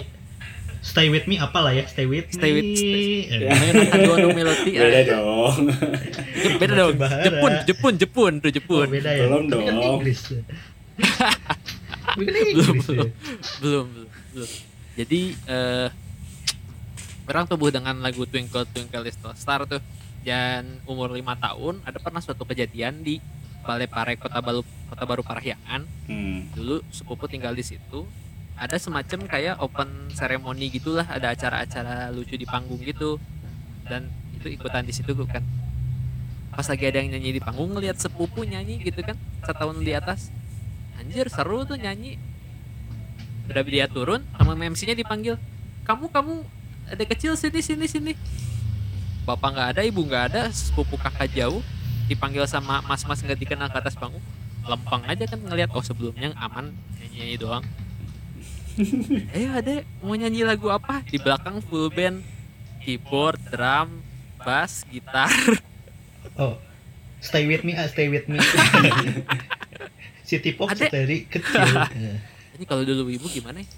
stay 0.84 1.08
with 1.08 1.24
me 1.24 1.40
apa 1.40 1.56
lah 1.58 1.72
ya 1.72 1.88
stay 1.88 2.04
with 2.04 2.28
Stay 2.28 2.52
me. 2.52 2.60
with- 2.60 2.76
stay- 2.76 3.24
Namanya 3.42 3.72
kan 3.88 3.98
dua 3.98 4.16
melodi 4.28 4.72
Beda 4.74 5.00
dong. 5.08 5.56
Beda 6.60 6.72
dong. 6.76 6.92
Jepun 7.00 7.52
Jepun 7.64 7.92
Jepun 7.96 8.32
tuh 8.38 8.48
oh, 8.48 8.52
Jepun 8.52 8.86
beda 8.86 9.10
ya. 9.10 9.24
Belum 9.24 9.42
kan 9.48 9.74
dong. 9.74 9.94
Inggris 9.96 10.20
Bukan 12.14 12.30
belum 12.30 12.46
Inggris 12.46 12.86
ya. 12.86 12.92
belum 12.92 13.06
belum 13.58 13.86
belum. 13.90 14.10
Belum 14.30 14.50
jadi 14.94 15.20
eh 15.46 15.88
orang 17.24 17.48
tumbuh 17.48 17.72
dengan 17.72 17.96
lagu 17.98 18.22
Twinkle 18.22 18.68
Twinkle 18.68 19.02
Little 19.02 19.32
Star 19.34 19.64
tuh. 19.64 19.80
Dan 20.20 20.80
umur 20.84 21.08
lima 21.10 21.32
tahun 21.34 21.80
ada 21.82 21.96
pernah 21.96 22.16
suatu 22.16 22.44
kejadian 22.44 23.00
di 23.00 23.20
Balai 23.60 23.84
Pare 23.84 24.16
Kota 24.16 24.38
Baru 24.38 24.60
Kota 24.86 25.04
Baru 25.04 25.20
Parahyangan. 25.20 25.84
Hmm. 26.04 26.48
dulu 26.50 26.84
sepupu 26.88 27.24
tinggal 27.24 27.52
di 27.52 27.60
situ 27.62 28.04
ada 28.54 28.78
semacam 28.78 29.26
kayak 29.26 29.58
open 29.58 30.14
ceremony 30.14 30.70
gitulah 30.70 31.02
ada 31.10 31.34
acara-acara 31.34 32.14
lucu 32.14 32.38
di 32.38 32.46
panggung 32.46 32.78
gitu. 32.82 33.18
Dan 33.84 34.08
itu 34.38 34.46
ikutan 34.46 34.86
di 34.86 34.94
situ 34.94 35.10
kan. 35.26 35.42
Pas 36.54 36.66
lagi 36.70 36.86
ada 36.86 37.02
yang 37.02 37.18
nyanyi 37.18 37.34
di 37.34 37.42
panggung 37.42 37.74
ngeliat 37.74 37.98
sepupu 37.98 38.46
nyanyi 38.46 38.78
gitu 38.78 39.02
kan 39.02 39.18
setahun 39.42 39.82
di 39.82 39.90
atas. 39.90 40.30
Anjir 40.94 41.26
seru 41.26 41.66
tuh 41.66 41.74
nyanyi. 41.74 42.14
Udah 43.50 43.66
dia 43.66 43.90
turun 43.90 44.22
sama 44.38 44.54
MC-nya 44.54 44.94
dipanggil. 44.94 45.34
Kamu 45.82 46.14
kamu 46.14 46.46
ada 46.94 47.04
kecil 47.10 47.34
sini 47.34 47.58
sini 47.58 47.86
sini. 47.90 48.12
Bapak 49.26 49.50
nggak 49.50 49.68
ada 49.76 49.82
ibu 49.82 49.98
nggak 50.06 50.24
ada 50.30 50.42
sepupu 50.54 50.94
kakak 50.94 51.34
jauh. 51.34 51.58
Dipanggil 52.06 52.46
sama 52.46 52.86
mas-mas 52.86 53.18
nggak 53.18 53.36
dikenal 53.36 53.66
ke 53.66 53.82
atas 53.82 53.98
panggung. 53.98 54.22
Lempeng 54.62 55.02
aja 55.10 55.26
kan 55.26 55.42
ngeliat 55.42 55.74
oh 55.74 55.82
sebelumnya 55.82 56.32
aman 56.38 56.72
-nyanyi 57.12 57.36
doang 57.36 57.66
eh 59.36 59.46
adek 59.48 59.82
mau 60.02 60.14
nyanyi 60.14 60.42
lagu 60.42 60.66
apa? 60.68 61.02
Di 61.06 61.18
belakang 61.18 61.62
full 61.64 61.90
band. 61.90 62.20
Keyboard 62.84 63.40
drum 63.48 64.02
bass 64.40 64.84
gitar. 64.88 65.30
Oh 66.34 66.58
stay 67.22 67.46
with 67.46 67.62
me 67.62 67.78
ah 67.78 67.86
stay 67.86 68.10
with 68.10 68.26
me. 68.26 68.42
City 70.28 70.50
Pop 70.50 70.66
Adek. 70.66 70.90
dari 70.90 71.22
kecil. 71.30 71.70
Ini 72.58 72.64
kalau 72.66 72.82
dulu 72.82 73.06
ibu 73.06 73.30
gimana 73.30 73.62
ya? 73.62 73.68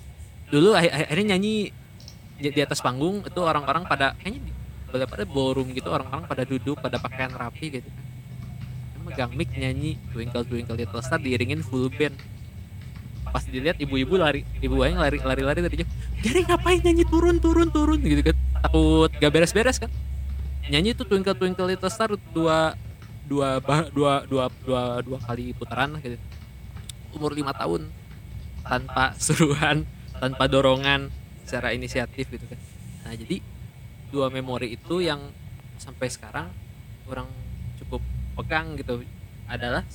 dulu 0.46 0.72
akhir- 0.72 0.94
akhir- 0.94 1.08
akhirnya 1.10 1.26
nyanyi 1.36 1.74
di, 2.38 2.60
atas 2.62 2.78
panggung 2.80 3.20
itu 3.26 3.40
orang-orang 3.42 3.84
pada 3.84 4.14
kayaknya 4.22 4.54
pada 4.88 5.04
pada 5.04 5.24
ballroom 5.26 5.74
gitu 5.74 5.90
orang-orang 5.90 6.24
pada 6.24 6.48
duduk 6.48 6.80
pada 6.80 6.96
pakaian 6.96 7.34
rapi 7.34 7.82
gitu. 7.82 7.90
Megang 9.04 9.36
mic 9.36 9.52
nyanyi 9.52 10.00
Twinkle 10.16 10.48
Twinkle 10.48 10.78
Little 10.80 11.02
Star 11.04 11.20
diiringin 11.20 11.60
full 11.60 11.92
band 11.92 12.16
pas 13.36 13.44
dilihat 13.44 13.76
ibu-ibu 13.76 14.16
lari 14.16 14.48
ibu 14.64 14.80
aing 14.80 14.96
lari 14.96 15.20
lari 15.20 15.42
lari 15.44 15.60
dari 15.60 15.76
jauh 15.84 15.92
jadi 16.24 16.40
ngapain 16.48 16.80
nyanyi? 16.80 17.04
Turun 17.04 17.36
turun 17.38 17.68
turun 17.68 18.00
gitu 18.00 18.32
kan. 18.32 18.36
Takut 18.64 19.10
gak 19.20 19.30
beres-beres 19.32 19.76
kan. 19.76 19.90
Nyanyi 20.66 20.96
tuh 20.96 21.06
Twinkle 21.06 21.36
Twinkle 21.36 21.68
Little 21.70 21.92
Star 21.92 22.10
dua 22.34 22.74
dua 23.28 23.62
dua 23.92 24.24
dua 24.26 24.44
dua 24.64 24.82
dua 25.04 25.18
kali 25.22 25.52
putaran 25.54 25.94
gitu. 26.00 26.16
Umur 27.14 27.36
lima 27.36 27.52
tahun 27.52 27.86
tanpa 28.64 29.14
suruhan 29.24 29.84
tanpa 30.16 30.44
dorongan 30.48 31.12
secara 31.46 31.76
inisiatif 31.76 32.26
gitu 32.26 32.42
kan. 32.48 32.58
Nah 33.06 33.14
jadi 33.14 33.38
dua 34.10 34.32
memori 34.32 34.74
itu 34.74 35.04
yang 35.04 35.20
sampai 35.76 36.08
sekarang 36.08 36.48
orang 37.06 37.28
cukup 37.78 38.02
pegang 38.40 38.74
gitu. 38.80 39.04
Adalah 39.46 39.86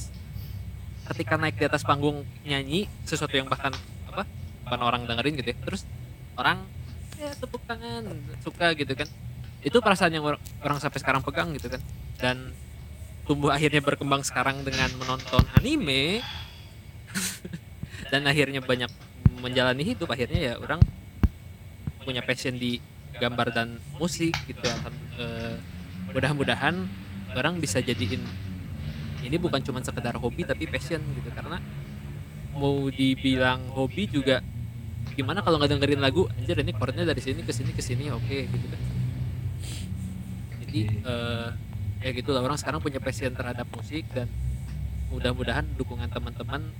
ketika 1.11 1.35
naik 1.35 1.59
di 1.59 1.65
atas 1.67 1.83
panggung 1.83 2.23
nyanyi 2.47 2.87
sesuatu 3.03 3.35
yang 3.35 3.47
bahkan 3.47 3.75
apa 4.07 4.23
bukan 4.67 4.79
orang 4.79 5.01
dengerin 5.05 5.35
gitu 5.39 5.51
ya 5.51 5.57
terus 5.67 5.83
orang 6.39 6.63
ya 7.21 7.31
tepuk 7.37 7.61
tangan 7.69 8.03
suka 8.41 8.73
gitu 8.73 8.93
kan. 8.97 9.05
Itu 9.61 9.77
perasaan 9.77 10.17
yang 10.17 10.25
or- 10.25 10.41
orang 10.65 10.81
sampai 10.81 10.97
sekarang 10.97 11.21
pegang 11.21 11.53
gitu 11.53 11.69
kan. 11.69 11.81
Dan 12.17 12.49
tumbuh 13.29 13.53
akhirnya 13.53 13.85
berkembang 13.85 14.25
sekarang 14.25 14.65
dengan 14.65 14.89
menonton 14.97 15.45
anime. 15.61 16.25
Dan 18.11 18.25
akhirnya 18.25 18.65
banyak 18.65 18.89
menjalani 19.37 19.85
hidup. 19.85 20.09
Akhirnya 20.09 20.39
ya 20.41 20.53
orang 20.57 20.81
punya 22.01 22.25
passion 22.25 22.57
di 22.57 22.81
gambar 23.21 23.53
dan 23.53 23.77
musik 24.01 24.33
gitu 24.49 24.65
eh, 25.21 25.53
mudah-mudahan 26.09 26.89
orang 27.37 27.61
bisa 27.61 27.77
jadiin 27.77 28.25
ini 29.21 29.37
bukan 29.37 29.61
cuma 29.61 29.79
sekedar 29.81 30.17
hobi 30.17 30.43
tapi 30.43 30.65
passion 30.67 31.01
gitu. 31.17 31.29
Karena 31.33 31.57
mau 32.55 32.89
dibilang 32.91 33.71
hobi 33.71 34.05
juga 34.09 34.43
gimana 35.11 35.43
kalau 35.43 35.59
nggak 35.59 35.71
dengerin 35.75 36.01
lagu 36.01 36.27
anjir 36.39 36.55
ini 36.61 36.71
chordnya 36.71 37.03
dari 37.03 37.19
sini 37.19 37.43
ke 37.43 37.51
sini 37.51 37.71
ke 37.75 37.81
sini 37.83 38.07
oke 38.11 38.37
gitu 38.47 38.67
kan. 38.69 38.81
Jadi 40.65 40.79
eh, 41.03 41.47
ya 42.01 42.09
gitu 42.15 42.29
lah 42.31 42.41
orang 42.41 42.57
sekarang 42.57 42.79
punya 42.79 42.97
passion 42.97 43.33
terhadap 43.35 43.67
musik 43.75 44.07
dan 44.15 44.31
mudah-mudahan 45.11 45.67
dukungan 45.75 46.07
teman-teman 46.07 46.71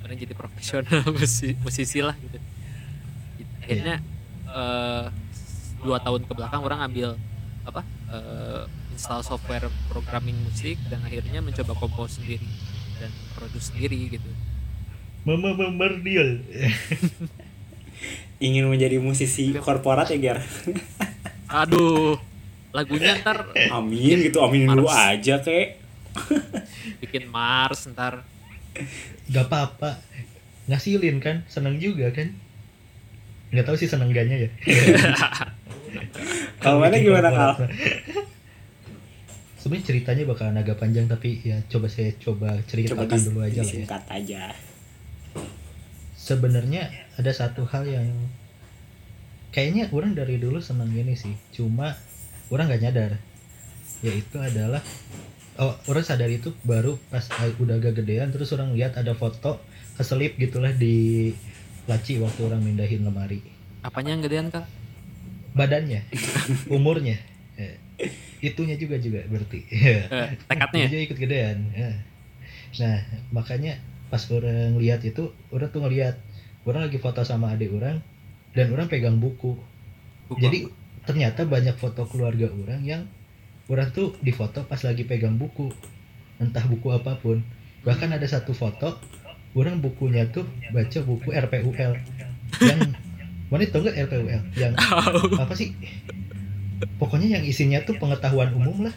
orang 0.00 0.16
jadi 0.16 0.32
profesional 0.32 1.04
musisi, 1.14 1.52
musisi 1.60 2.00
lah 2.00 2.16
gitu. 2.16 2.38
Akhirnya 3.60 4.00
eh, 4.48 5.04
dua 5.84 5.98
tahun 6.00 6.24
ke 6.28 6.32
belakang 6.32 6.62
orang 6.64 6.80
ambil 6.88 7.08
apa 7.64 7.84
eh, 8.08 8.64
install 9.00 9.24
software 9.24 9.64
programming 9.88 10.36
musik 10.44 10.76
dan 10.92 11.00
akhirnya 11.00 11.40
mencoba 11.40 11.72
kompos 11.72 12.20
sendiri 12.20 12.44
dan 13.00 13.08
produce 13.32 13.72
sendiri 13.72 14.12
gitu 14.12 14.28
memerdil. 15.24 16.44
ingin 18.44 18.68
menjadi 18.68 19.00
musisi 19.00 19.56
korporat 19.56 20.12
ya 20.12 20.20
Ger 20.20 20.38
aduh 21.48 22.20
lagunya 22.76 23.16
ntar 23.24 23.48
amin 23.72 24.20
gitu 24.20 24.44
aminin 24.44 24.68
dulu 24.68 24.92
aja 24.92 25.40
kek 25.40 25.80
bikin 27.00 27.24
Mars 27.32 27.88
ntar 27.88 28.24
Gak 29.30 29.46
apa-apa. 29.46 29.98
Ngasilin 30.70 31.18
kan, 31.18 31.42
seneng 31.50 31.82
juga 31.82 32.10
kan. 32.14 32.30
Nggak 33.50 33.66
tahu 33.66 33.76
sih 33.78 33.90
seneng 33.90 34.14
gaknya 34.14 34.46
ya. 34.46 34.50
kalau 36.62 36.78
mana 36.78 37.02
gimana 37.02 37.30
kal. 37.34 37.66
Sebenarnya 39.60 39.86
ceritanya 39.92 40.24
bakalan 40.24 40.56
agak 40.56 40.80
panjang 40.80 41.04
tapi 41.04 41.36
ya 41.44 41.60
coba 41.68 41.86
saya 41.92 42.16
coba 42.16 42.56
coba 42.56 42.64
ceritakan 42.64 43.08
dis- 43.12 43.26
dulu 43.28 43.40
aja 43.44 43.60
lah 43.60 43.74
ya. 43.76 43.86
aja 44.08 44.42
Sebenarnya 46.16 46.82
ada 47.16 47.32
satu 47.32 47.68
hal 47.68 47.84
yang 47.84 48.08
kayaknya 49.52 49.92
orang 49.92 50.16
dari 50.16 50.40
dulu 50.40 50.60
seneng 50.64 50.88
gini 50.88 51.12
sih. 51.12 51.36
Cuma 51.52 51.92
orang 52.48 52.72
nggak 52.72 52.82
nyadar. 52.82 53.12
Yaitu 54.00 54.40
adalah 54.40 54.80
oh 55.60 55.76
orang 55.92 56.04
sadar 56.04 56.32
itu 56.32 56.56
baru 56.64 56.96
pas 57.12 57.28
udah 57.60 57.76
agak 57.76 58.00
gedean 58.00 58.32
terus 58.32 58.48
orang 58.56 58.72
lihat 58.72 58.96
ada 58.96 59.12
foto 59.12 59.60
keselip 59.92 60.40
gitulah 60.40 60.72
di 60.72 61.28
laci 61.84 62.16
waktu 62.16 62.40
orang 62.48 62.64
mindahin 62.64 63.04
lemari. 63.04 63.44
apanya 63.80 64.12
yang 64.16 64.24
gedean 64.24 64.48
kak 64.48 64.64
badannya 65.52 66.04
umurnya 66.76 67.16
Eh, 67.60 67.76
itunya 68.40 68.76
juga 68.76 68.96
juga 68.96 69.20
berarti. 69.28 69.60
Eh, 69.70 70.36
tekadnya. 70.48 70.86
Dia 70.88 71.00
ikut 71.04 71.18
gedean 71.20 71.58
Eh. 71.76 71.96
nah 72.78 73.02
makanya 73.34 73.82
pas 74.14 74.22
orang 74.30 74.78
lihat 74.78 75.02
itu 75.02 75.34
orang 75.50 75.74
tuh 75.74 75.82
ngeliat 75.82 76.14
orang 76.62 76.86
lagi 76.86 77.02
foto 77.02 77.26
sama 77.26 77.50
adik 77.50 77.74
orang 77.74 77.98
dan 78.54 78.70
orang 78.74 78.86
pegang 78.86 79.18
buku. 79.18 79.58
Buku 80.30 80.38
jadi 80.38 80.70
ternyata 81.02 81.46
banyak 81.48 81.74
foto 81.78 82.06
keluarga 82.06 82.46
orang 82.46 82.82
yang 82.86 83.02
orang 83.66 83.90
tuh 83.90 84.14
difoto 84.22 84.62
pas 84.66 84.78
lagi 84.82 85.02
pegang 85.02 85.34
buku. 85.34 85.70
Entah 86.38 86.62
buku 86.66 86.94
apa 86.94 87.18
pun. 87.18 87.42
Bahkan 87.82 88.12
ada 88.14 88.26
satu 88.28 88.54
foto 88.54 88.96
orang 89.54 89.82
bukunya 89.82 90.30
tuh 90.30 90.46
baca 90.70 90.98
buku 91.02 91.28
RPUL 91.34 91.94
yang 92.62 92.80
mana 93.50 93.66
tau 93.66 93.82
nggak 93.82 93.96
RPUL 94.06 94.22
yang 94.54 94.72
apa 95.34 95.54
sih 95.58 95.74
pokoknya 97.00 97.40
yang 97.40 97.44
isinya 97.44 97.82
tuh 97.84 97.96
pengetahuan 98.00 98.52
umum 98.54 98.88
lah. 98.88 98.94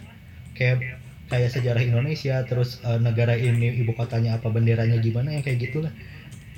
Kayak 0.53 1.01
kayak 1.31 1.49
sejarah 1.49 1.81
Indonesia 1.81 2.43
terus 2.45 2.83
eh, 2.85 2.99
negara 3.01 3.33
ini 3.33 3.81
ibu 3.81 3.95
kotanya 3.97 4.37
apa 4.37 4.51
benderanya 4.53 4.99
gimana 5.01 5.33
yang 5.33 5.41
kayak 5.41 5.71
gitulah 5.71 5.89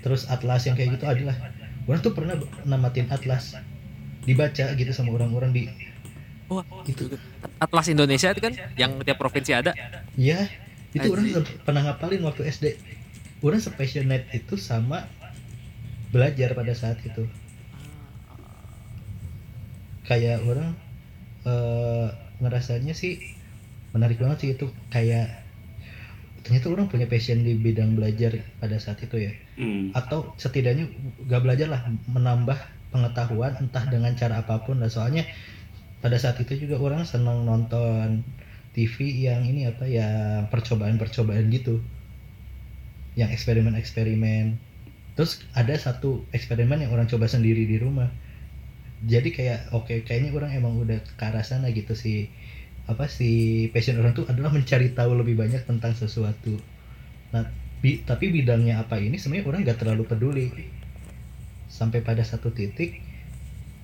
terus 0.04 0.28
atlas 0.28 0.68
yang 0.68 0.76
kayak 0.78 1.00
gitu 1.00 1.06
adalah. 1.08 1.38
Orang 1.86 2.02
tuh 2.02 2.14
pernah 2.18 2.36
namatin 2.66 3.10
atlas. 3.10 3.58
Dibaca 4.26 4.74
gitu 4.74 4.90
sama 4.90 5.14
orang-orang 5.14 5.54
di 5.54 5.70
Wah, 6.46 6.62
itu 6.86 7.10
Atlas 7.58 7.90
Indonesia 7.90 8.30
itu 8.30 8.42
kan 8.42 8.54
yang 8.78 9.02
tiap 9.02 9.18
provinsi 9.18 9.54
ada. 9.54 9.74
ya 10.14 10.46
itu 10.94 11.10
orang 11.10 11.26
pernah 11.66 11.82
ngapalin 11.90 12.22
waktu 12.22 12.46
SD 12.46 12.78
orang 13.42 13.58
sepassionate 13.60 14.30
itu 14.30 14.54
sama 14.54 15.10
belajar 16.14 16.54
pada 16.54 16.74
saat 16.78 17.02
itu. 17.02 17.26
Kayak 20.06 20.46
orang 20.46 20.78
eh, 21.46 22.08
ngerasanya 22.42 22.94
sih 22.98 23.22
menarik 23.96 24.20
banget 24.20 24.38
sih 24.42 24.50
itu. 24.58 24.68
Kayak 24.92 25.46
ternyata 26.46 26.70
orang 26.70 26.86
punya 26.92 27.10
passion 27.10 27.42
di 27.42 27.58
bidang 27.58 27.98
belajar 27.98 28.38
pada 28.62 28.78
saat 28.78 29.02
itu 29.02 29.18
ya. 29.18 29.34
Hmm. 29.56 29.96
atau 29.96 30.36
setidaknya 30.36 30.92
gak 31.32 31.48
belajar 31.48 31.72
lah 31.72 31.88
menambah 32.12 32.60
pengetahuan 32.92 33.56
entah 33.56 33.88
dengan 33.88 34.12
cara 34.20 34.44
apa 34.44 34.62
pun 34.68 34.84
lah. 34.84 34.92
Soalnya 34.92 35.24
pada 36.04 36.20
saat 36.20 36.38
itu 36.44 36.68
juga 36.68 36.78
orang 36.78 37.08
senang 37.08 37.48
nonton 37.48 38.22
TV 38.76 39.26
yang 39.32 39.48
ini 39.48 39.72
apa 39.72 39.88
ya 39.88 40.44
percobaan-percobaan 40.52 41.48
gitu. 41.50 41.80
Yang 43.16 43.40
eksperimen-eksperimen. 43.40 44.60
Terus 45.16 45.40
ada 45.56 45.72
satu 45.80 46.28
eksperimen 46.36 46.84
yang 46.84 46.92
orang 46.92 47.08
coba 47.08 47.32
sendiri 47.32 47.64
di 47.64 47.80
rumah 47.80 48.12
jadi 49.06 49.30
kayak 49.30 49.60
oke 49.78 49.94
kayaknya 50.04 50.34
orang 50.34 50.52
emang 50.58 50.82
udah 50.82 50.98
ke 50.98 51.24
arah 51.24 51.46
sana 51.46 51.70
gitu 51.70 51.94
sih 51.94 52.28
apa 52.86 53.06
sih 53.10 53.70
passion 53.74 53.98
orang 54.02 54.14
tuh 54.14 54.26
adalah 54.30 54.50
mencari 54.54 54.94
tahu 54.94 55.18
lebih 55.18 55.38
banyak 55.38 55.66
tentang 55.66 55.94
sesuatu. 55.98 56.54
Nah 57.34 57.50
bi- 57.82 58.02
tapi 58.06 58.30
bidangnya 58.30 58.82
apa 58.82 59.02
ini 59.02 59.18
sebenarnya 59.18 59.46
orang 59.50 59.62
nggak 59.66 59.80
terlalu 59.82 60.04
peduli. 60.06 60.48
Sampai 61.66 62.06
pada 62.06 62.22
satu 62.22 62.54
titik 62.54 63.02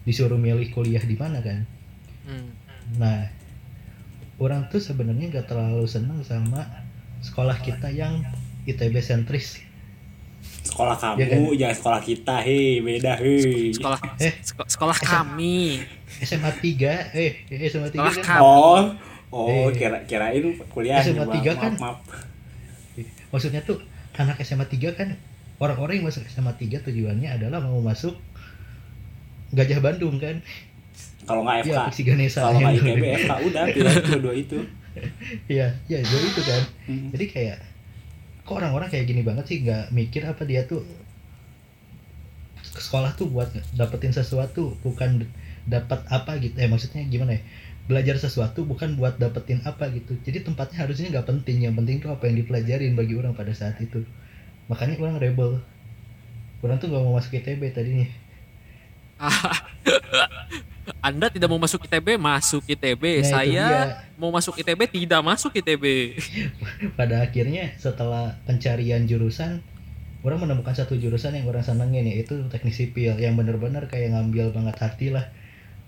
disuruh 0.05 0.37
milih 0.37 0.69
kuliah 0.73 1.01
di 1.01 1.17
mana 1.17 1.41
kan? 1.41 1.65
Hmm. 2.21 2.53
nah 3.01 3.25
orang 4.37 4.69
tuh 4.69 4.81
sebenarnya 4.81 5.33
nggak 5.33 5.47
terlalu 5.49 5.85
seneng 5.89 6.21
sama 6.21 6.65
sekolah 7.21 7.57
kita 7.61 7.89
yang 7.93 8.21
ITB 8.65 9.01
sentris 9.01 9.61
sekolah 10.81 10.97
kamu 10.97 11.17
Iya 11.19 11.27
kan? 11.27 11.41
jangan 11.55 11.75
sekolah 11.77 12.01
kita 12.01 12.35
hei 12.41 12.67
beda 12.79 13.13
hei 13.15 13.69
Sekolah 13.69 13.99
Eh. 14.17 14.33
seko- 14.41 14.65
sekolah 14.67 14.97
kami. 14.97 15.77
SMA 16.19 16.49
3 16.51 17.13
eh 17.13 17.31
eh, 17.47 17.59
SMA 17.67 17.87
3 17.87 17.93
Sekolah 17.93 18.13
kan 18.15 18.23
kami. 18.23 18.41
oh 18.41 18.81
oh 19.31 19.47
Eh. 19.63 19.77
kira 19.77 19.97
kirain 20.03 20.41
kuliah 20.67 20.97
SMA 20.99 21.21
maaf, 21.21 21.33
tiga 21.35 21.51
maaf, 21.51 21.61
kan? 21.61 21.73
maaf. 21.77 21.97
maksudnya 23.29 23.61
tuh 23.61 23.77
anak 24.13 24.41
SMA 24.41 24.65
3 24.65 24.89
kan 24.91 25.13
orang-orang 25.57 25.95
yang 25.95 26.07
masuk 26.07 26.25
SMA 26.25 26.49
3 26.51 26.81
tujuannya 26.81 27.29
adalah 27.31 27.61
mau 27.61 27.77
masuk 27.79 28.17
Gajah 29.51 29.79
Bandung 29.79 30.17
kan 30.17 30.41
kalau 31.21 31.45
nggak 31.45 31.61
FK 31.61 31.69
Iya, 31.69 31.81
Fiksi 31.87 32.01
Ganesha 32.03 32.39
kalau 32.41 32.57
nggak 32.59 32.73
ITB. 32.75 33.03
FK 33.19 33.31
udah 33.47 33.63
pilih 33.67 33.93
dua 34.19 34.33
itu 34.33 34.57
Iya, 35.47 35.71
ya 35.85 35.97
itu 35.97 36.15
itu 36.19 36.41
kan. 36.41 36.61
Hmm. 36.83 37.07
Jadi 37.09 37.25
kayak 37.29 37.57
kok 38.41 38.55
orang-orang 38.57 38.89
kayak 38.89 39.05
gini 39.05 39.21
banget 39.21 39.45
sih 39.47 39.57
nggak 39.61 39.93
mikir 39.93 40.25
apa 40.25 40.41
dia 40.43 40.65
tuh 40.65 40.81
sekolah 42.61 43.13
tuh 43.19 43.27
buat 43.27 43.51
dapetin 43.75 44.15
sesuatu 44.15 44.79
bukan 44.81 45.27
dapat 45.67 46.01
apa 46.09 46.39
gitu. 46.39 46.55
Eh 46.57 46.69
maksudnya 46.71 47.03
gimana 47.05 47.37
ya? 47.37 47.41
Belajar 47.89 48.15
sesuatu 48.17 48.63
bukan 48.63 48.95
buat 48.95 49.19
dapetin 49.19 49.59
apa 49.67 49.91
gitu. 49.91 50.15
Jadi 50.23 50.47
tempatnya 50.47 50.87
harusnya 50.87 51.11
nggak 51.11 51.27
penting. 51.27 51.67
Yang 51.67 51.75
penting 51.83 51.95
tuh 51.99 52.09
apa 52.15 52.23
yang 52.31 52.37
dipelajarin 52.39 52.93
bagi 52.95 53.13
orang 53.19 53.35
pada 53.35 53.51
saat 53.51 53.75
itu. 53.83 54.05
Makanya 54.71 54.97
orang 55.03 55.19
rebel. 55.19 55.59
Orang 56.63 56.77
tuh 56.79 56.87
nggak 56.89 57.03
mau 57.03 57.17
masuk 57.17 57.35
ITB 57.35 57.73
tadinya. 57.75 58.07
Anda 61.01 61.29
tidak 61.29 61.49
mau 61.49 61.61
masuk 61.61 61.85
ITB, 61.85 62.17
masuk 62.17 62.63
ITB. 62.65 63.03
Nah, 63.03 63.21
itu 63.21 63.29
Saya 63.29 63.65
mau 64.17 64.33
masuk 64.33 64.57
ITB, 64.57 64.89
tidak 64.89 65.21
masuk 65.21 65.53
ITB. 65.53 66.17
pada 66.99 67.21
akhirnya 67.21 67.73
setelah 67.77 68.37
pencarian 68.49 69.05
jurusan 69.05 69.61
orang 70.21 70.39
menemukan 70.41 70.73
satu 70.73 70.97
jurusan 70.97 71.33
yang 71.37 71.49
orang 71.49 71.65
senengin 71.65 72.05
yaitu 72.05 72.45
teknik 72.49 72.73
sipil 72.73 73.17
yang 73.17 73.33
benar-benar 73.37 73.89
kayak 73.89 74.13
ngambil 74.13 74.53
banget 74.53 74.75
hati 74.77 75.07
lah. 75.13 75.29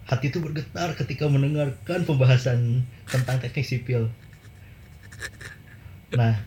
Hati 0.03 0.29
itu 0.29 0.43
bergetar 0.43 0.93
ketika 0.99 1.29
mendengarkan 1.31 2.03
pembahasan 2.03 2.83
tentang 3.09 3.39
teknik 3.41 3.65
sipil. 3.65 4.09
Nah 6.13 6.37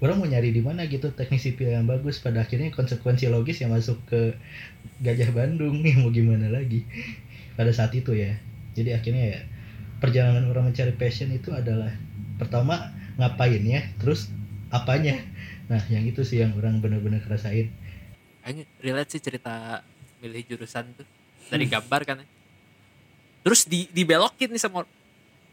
orang 0.00 0.18
mau 0.18 0.28
nyari 0.28 0.50
di 0.50 0.62
mana 0.64 0.84
gitu 0.88 1.12
teknik 1.12 1.40
sipil 1.40 1.68
yang 1.72 1.88
bagus. 1.88 2.20
Pada 2.20 2.44
akhirnya 2.44 2.72
konsekuensi 2.72 3.28
logis 3.28 3.60
yang 3.60 3.72
masuk 3.72 4.00
ke 4.08 4.36
Gajah 5.02 5.32
Bandung 5.34 5.82
nih 5.82 5.98
mau 5.98 6.12
gimana 6.12 6.52
lagi 6.52 6.84
pada 7.62 7.70
saat 7.70 7.94
itu 7.94 8.10
ya. 8.10 8.34
Jadi 8.74 8.90
akhirnya 8.90 9.24
ya 9.38 9.40
perjalanan 10.02 10.50
orang 10.50 10.74
mencari 10.74 10.90
passion 10.98 11.30
itu 11.30 11.54
adalah 11.54 11.94
pertama 12.42 12.90
ngapain 13.14 13.62
ya? 13.62 13.86
Terus 14.02 14.26
apanya? 14.74 15.14
Nah 15.70 15.78
yang 15.86 16.02
itu 16.02 16.26
sih 16.26 16.42
yang 16.42 16.58
orang 16.58 16.82
benar-benar 16.82 17.22
kerasain 17.22 17.70
Kayaknya 18.42 18.64
relate 18.82 19.10
sih 19.14 19.22
cerita 19.22 19.86
milih 20.18 20.42
jurusan 20.50 20.90
tuh. 20.98 21.06
Dari 21.46 21.70
gambar 21.70 22.00
kan. 22.02 22.16
ya. 22.18 22.26
Terus 23.46 23.70
di 23.70 23.86
dibelokin 23.94 24.50
nih 24.50 24.58
sama. 24.58 24.82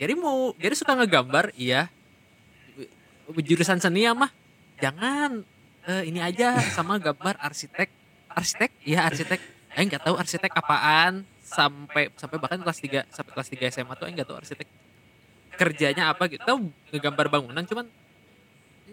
Gary 0.02 0.18
mau 0.18 0.58
Gary 0.58 0.74
suka 0.74 0.98
ngegambar, 0.98 1.54
iya. 1.54 1.86
Jurusan 3.30 3.78
seni 3.78 4.10
ya 4.10 4.18
mah. 4.18 4.34
Jangan. 4.82 5.46
Eh, 5.86 6.10
ini 6.10 6.18
aja 6.18 6.58
sama 6.74 6.98
gambar 6.98 7.38
arsitek. 7.38 7.94
Arsitek? 8.34 8.74
Ya 8.82 9.06
arsitek. 9.06 9.38
Aing 9.78 9.94
nggak 9.94 10.10
tahu 10.10 10.18
arsitek 10.18 10.50
apaan 10.58 11.30
sampai 11.50 12.14
sampai 12.14 12.38
bahkan 12.38 12.62
kelas 12.62 12.78
3 12.78 13.10
sampai 13.10 13.32
kelas 13.34 13.50
3 13.50 13.74
SMA 13.74 13.94
tuh 13.98 14.06
aing 14.06 14.16
nggak 14.22 14.30
tahu 14.30 14.38
arsitek 14.38 14.68
kerjanya 15.58 16.14
apa 16.14 16.30
gitu. 16.30 16.46
Tahu 16.46 16.70
ngegambar 16.94 17.28
bangunan 17.28 17.66
cuman 17.66 17.90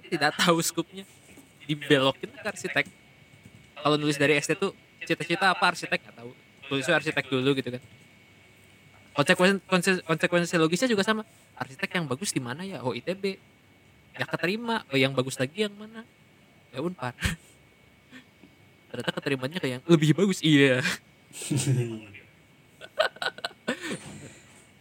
tidak 0.08 0.32
tahu 0.40 0.58
skupnya. 0.64 1.04
Dibelokin 1.68 2.32
ke 2.32 2.46
arsitek. 2.46 2.86
Kalau 3.76 3.96
nulis 4.00 4.16
dari 4.16 4.40
SD 4.40 4.56
tuh 4.58 4.72
cita-cita 5.04 5.52
apa 5.52 5.70
arsitek? 5.70 6.00
Nggak 6.00 6.16
tahu. 6.16 6.30
Tulisnya 6.66 6.94
arsitek 6.98 7.24
dulu 7.30 7.54
gitu 7.54 7.68
kan. 7.76 7.82
Konsekuensi 9.14 9.62
konse- 9.70 10.02
konsekuensi 10.02 10.54
logisnya 10.58 10.88
juga 10.90 11.06
sama. 11.06 11.22
Arsitek 11.54 12.00
yang 12.00 12.10
bagus 12.10 12.34
di 12.34 12.40
mana 12.42 12.66
ya? 12.66 12.82
Oh 12.82 12.96
ITB 12.96 13.38
ya 14.18 14.26
keterima. 14.26 14.82
Oh 14.90 14.98
yang 14.98 15.14
bagus 15.14 15.38
lagi 15.38 15.68
yang 15.68 15.74
mana? 15.76 16.02
Ya 16.74 16.82
unpar. 16.82 17.14
Ternyata 18.90 19.10
keterimanya 19.12 19.58
kayak 19.60 19.72
yang 19.78 19.84
lebih 19.86 20.16
bagus 20.16 20.40
iya 20.40 20.80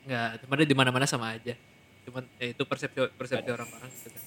nggak 0.06 0.46
cuman 0.46 0.66
di 0.66 0.78
mana 0.78 0.90
mana 0.94 1.06
sama 1.10 1.34
aja. 1.34 1.58
Cuman 2.06 2.24
ya 2.38 2.54
itu 2.54 2.64
persepsi 2.66 3.02
persepsi 3.18 3.50
orang-orang 3.50 3.90
gitu 3.90 4.10
kan. 4.14 4.24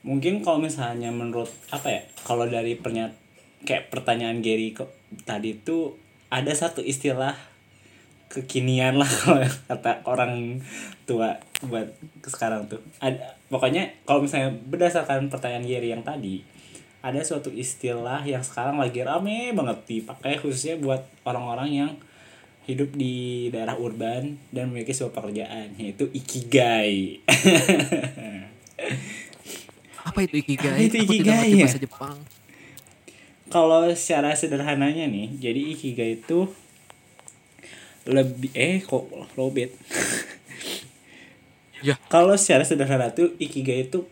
Mungkin 0.00 0.40
kalau 0.40 0.58
misalnya 0.58 1.12
menurut 1.12 1.52
apa 1.70 1.88
ya 1.92 2.02
kalau 2.24 2.48
dari 2.48 2.74
pernyat 2.74 3.12
kayak 3.68 3.92
pertanyaan 3.92 4.40
Gary 4.40 4.72
kok 4.72 4.90
tadi 5.28 5.60
itu 5.60 5.94
ada 6.32 6.50
satu 6.56 6.80
istilah 6.80 7.36
kekinian 8.30 8.96
lah 8.96 9.10
kata 9.68 10.06
orang 10.06 10.62
tua 11.04 11.38
buat 11.66 11.92
sekarang 12.24 12.66
tuh. 12.66 12.80
Ada 12.98 13.36
pokoknya 13.52 13.90
kalau 14.08 14.24
misalnya 14.24 14.54
berdasarkan 14.54 15.28
pertanyaan 15.28 15.66
Gary 15.66 15.92
yang 15.92 16.06
tadi 16.06 16.42
ada 17.00 17.20
suatu 17.24 17.48
istilah 17.48 18.20
yang 18.28 18.44
sekarang 18.44 18.76
lagi 18.76 19.00
rame 19.00 19.56
banget 19.56 19.78
dipakai 19.88 20.36
khususnya 20.36 20.76
buat 20.76 21.00
orang-orang 21.24 21.68
yang 21.72 21.90
hidup 22.70 22.94
di 22.94 23.48
daerah 23.50 23.74
urban 23.76 24.38
dan 24.54 24.70
memiliki 24.70 24.94
sebuah 24.94 25.14
pekerjaan 25.14 25.74
yaitu 25.76 26.06
ikigai 26.14 27.18
apa 30.08 30.18
itu 30.24 30.40
ikigai 30.40 30.78
itu 30.86 30.96
ikigai 31.04 31.50
ya? 31.52 31.66
bahasa 31.66 31.82
Jepang 31.82 32.16
kalau 33.50 33.90
secara 33.92 34.32
sederhananya 34.32 35.10
nih 35.10 35.28
jadi 35.42 35.60
ikigai 35.74 36.22
itu 36.22 36.48
lebih 38.08 38.48
eh 38.56 38.80
kok 38.80 39.04
lobet 39.36 39.74
Ya. 41.80 41.96
kalau 42.12 42.36
secara 42.36 42.60
sederhana 42.60 43.08
tuh 43.08 43.32
ikigai 43.40 43.88
itu 43.88 44.04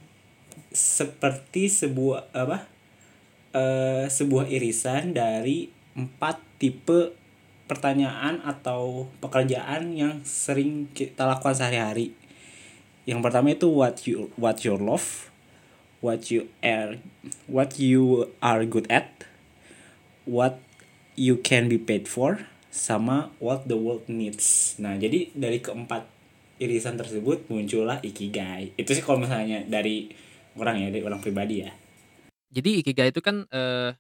seperti 0.73 1.69
sebuah 1.69 2.33
apa 2.33 2.65
eh 3.53 4.09
sebuah 4.09 4.49
irisan 4.49 5.13
dari 5.13 5.69
empat 5.93 6.41
tipe 6.57 7.13
pertanyaan 7.69 8.41
atau 8.43 9.13
pekerjaan 9.21 9.93
yang 9.93 10.25
sering 10.25 10.89
kita 10.97 11.29
lakukan 11.29 11.53
sehari-hari 11.53 12.17
yang 13.05 13.21
pertama 13.21 13.53
itu 13.53 13.69
what 13.69 14.09
you 14.09 14.33
what 14.41 14.65
your 14.65 14.81
love 14.81 15.29
what 16.01 16.33
you 16.33 16.49
are 16.65 16.97
what 17.45 17.77
you 17.77 18.33
are 18.41 18.65
good 18.65 18.89
at 18.89 19.29
what 20.25 20.59
you 21.15 21.37
can 21.45 21.69
be 21.69 21.77
paid 21.77 22.09
for 22.09 22.49
sama 22.69 23.33
what 23.41 23.65
the 23.67 23.75
world 23.75 24.05
needs. 24.07 24.77
Nah, 24.79 24.95
jadi 25.01 25.33
dari 25.33 25.59
keempat 25.59 26.05
irisan 26.61 27.01
tersebut 27.01 27.49
muncullah 27.49 27.99
ikigai. 28.05 28.77
Itu 28.77 28.93
sih 28.93 29.03
kalau 29.03 29.25
misalnya 29.25 29.65
dari 29.67 30.13
orang 30.55 30.85
ya, 30.85 30.89
dari 30.93 31.03
orang 31.03 31.19
pribadi 31.19 31.65
ya. 31.65 31.73
jadi 32.49 32.81
ikigai 32.81 33.13
itu 33.13 33.21
kan 33.21 33.45
eh, 33.53 33.93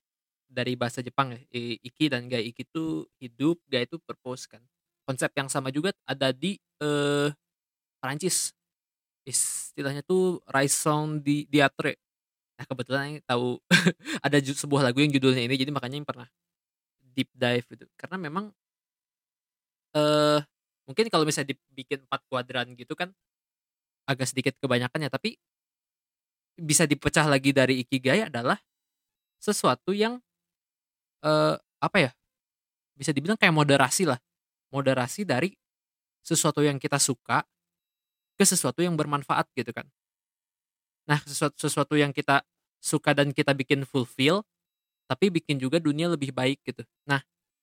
dari 0.58 0.74
bahasa 0.74 0.98
Jepang 1.06 1.30
ya 1.34 1.40
iki 1.54 2.10
dan 2.10 2.26
gai 2.26 2.50
iki 2.50 2.66
itu 2.66 3.06
hidup 3.22 3.62
gai 3.70 3.86
itu 3.86 4.02
purpose 4.02 4.50
kan. 4.50 4.62
Konsep 5.06 5.30
yang 5.38 5.46
sama 5.46 5.70
juga 5.70 5.94
ada 6.02 6.34
di 6.34 6.58
eh 6.82 7.30
Perancis. 8.02 8.54
Istilahnya 9.28 10.02
tuh 10.06 10.42
raison 10.50 11.20
di 11.22 11.46
diatre 11.48 11.98
nah 12.58 12.66
kebetulan 12.66 13.18
yang 13.18 13.24
tahu 13.26 13.62
ada 14.26 14.38
sebuah 14.42 14.82
lagu 14.90 14.98
yang 14.98 15.14
judulnya 15.14 15.46
ini 15.46 15.54
jadi 15.58 15.70
makanya 15.70 16.02
yang 16.02 16.08
pernah 16.08 16.28
deep 17.14 17.30
dive 17.34 17.66
gitu. 17.70 17.86
Karena 17.98 18.18
memang 18.20 18.52
eh 19.96 20.40
mungkin 20.88 21.06
kalau 21.12 21.24
misalnya 21.28 21.52
dibikin 21.52 22.04
empat 22.08 22.20
kuadran 22.28 22.72
gitu 22.76 22.92
kan 22.96 23.12
agak 24.08 24.28
sedikit 24.28 24.56
kebanyakan 24.56 25.04
ya 25.04 25.10
tapi 25.12 25.36
bisa 26.58 26.88
dipecah 26.88 27.28
lagi 27.28 27.54
dari 27.54 27.84
ikigai 27.84 28.26
adalah 28.26 28.58
sesuatu 29.38 29.94
yang 29.94 30.18
eh 31.24 31.54
apa 31.82 31.98
ya 31.98 32.10
bisa 32.98 33.10
dibilang 33.14 33.38
kayak 33.38 33.54
moderasi 33.54 34.08
lah. 34.08 34.18
Moderasi 34.74 35.24
dari 35.28 35.52
sesuatu 36.24 36.60
yang 36.64 36.78
kita 36.80 36.98
suka 37.00 37.44
ke 38.38 38.44
sesuatu 38.46 38.80
yang 38.84 38.94
bermanfaat 38.98 39.50
gitu 39.56 39.70
kan. 39.74 39.86
Nah 41.08 41.18
sesuatu 41.24 41.56
sesuatu 41.56 41.94
yang 41.96 42.12
kita 42.12 42.44
suka 42.78 43.16
dan 43.16 43.32
kita 43.34 43.56
bikin 43.56 43.82
fulfill 43.88 44.44
tapi 45.08 45.32
bikin 45.32 45.58
juga 45.60 45.80
dunia 45.82 46.08
lebih 46.12 46.32
baik 46.34 46.62
gitu. 46.66 46.84
Nah 47.08 47.20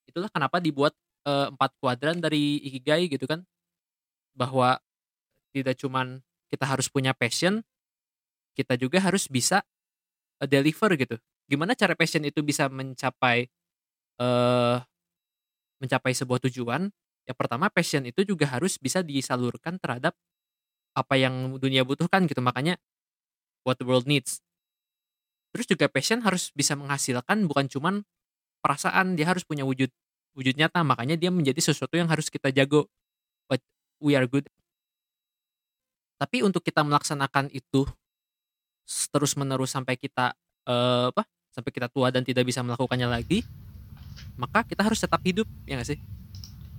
itulah 0.10 0.30
kenapa 0.34 0.60
dibuat 0.62 0.94
eh, 1.28 1.48
empat 1.54 1.72
kuadran 1.82 2.20
dari 2.22 2.62
ikigai 2.66 3.08
gitu 3.12 3.26
kan. 3.30 3.44
Bahwa 4.38 4.80
tidak 5.56 5.80
cuman 5.82 6.22
kita 6.52 6.66
harus 6.68 6.88
punya 6.92 7.14
passion 7.16 7.64
kita 8.56 8.80
juga 8.80 9.00
harus 9.04 9.28
bisa 9.28 9.64
eh, 10.44 10.50
deliver 10.50 10.92
gitu. 11.00 11.18
Gimana 11.46 11.78
cara 11.78 11.94
passion 11.94 12.26
itu 12.26 12.42
bisa 12.42 12.66
mencapai 12.70 13.46
eh 14.22 14.78
mencapai 15.82 16.14
sebuah 16.16 16.40
tujuan? 16.50 16.90
Ya 17.26 17.34
pertama 17.34 17.70
passion 17.74 18.06
itu 18.06 18.22
juga 18.26 18.46
harus 18.50 18.78
bisa 18.78 19.02
disalurkan 19.02 19.82
terhadap 19.82 20.14
apa 20.96 21.16
yang 21.20 21.58
dunia 21.60 21.84
butuhkan 21.86 22.26
gitu. 22.30 22.42
Makanya 22.42 22.78
what 23.66 23.78
the 23.82 23.88
world 23.88 24.08
needs. 24.10 24.42
Terus 25.56 25.66
juga 25.72 25.88
passion 25.88 26.20
harus 26.22 26.52
bisa 26.52 26.76
menghasilkan 26.76 27.48
bukan 27.48 27.72
cuman 27.72 27.96
perasaan, 28.64 29.16
dia 29.16 29.30
harus 29.30 29.44
punya 29.48 29.64
wujud 29.68 29.90
wujud 30.38 30.56
nyata. 30.58 30.84
Makanya 30.84 31.16
dia 31.20 31.32
menjadi 31.32 31.62
sesuatu 31.62 31.96
yang 31.96 32.10
harus 32.12 32.28
kita 32.32 32.52
jago. 32.52 32.90
What 33.52 33.62
we 34.04 34.16
are 34.18 34.28
good. 34.30 34.48
Tapi 36.20 36.44
untuk 36.44 36.64
kita 36.64 36.84
melaksanakan 36.84 37.52
itu 37.52 37.84
terus 39.12 39.34
menerus 39.36 39.74
sampai 39.74 39.98
kita 39.98 40.38
eh, 40.70 41.10
apa 41.10 41.26
sampai 41.56 41.72
kita 41.72 41.88
tua 41.88 42.12
dan 42.12 42.28
tidak 42.28 42.44
bisa 42.44 42.60
melakukannya 42.60 43.08
lagi 43.08 43.48
maka 44.36 44.68
kita 44.68 44.84
harus 44.84 45.00
tetap 45.00 45.20
hidup 45.24 45.48
ya 45.64 45.80
nggak 45.80 45.90
sih? 45.96 46.00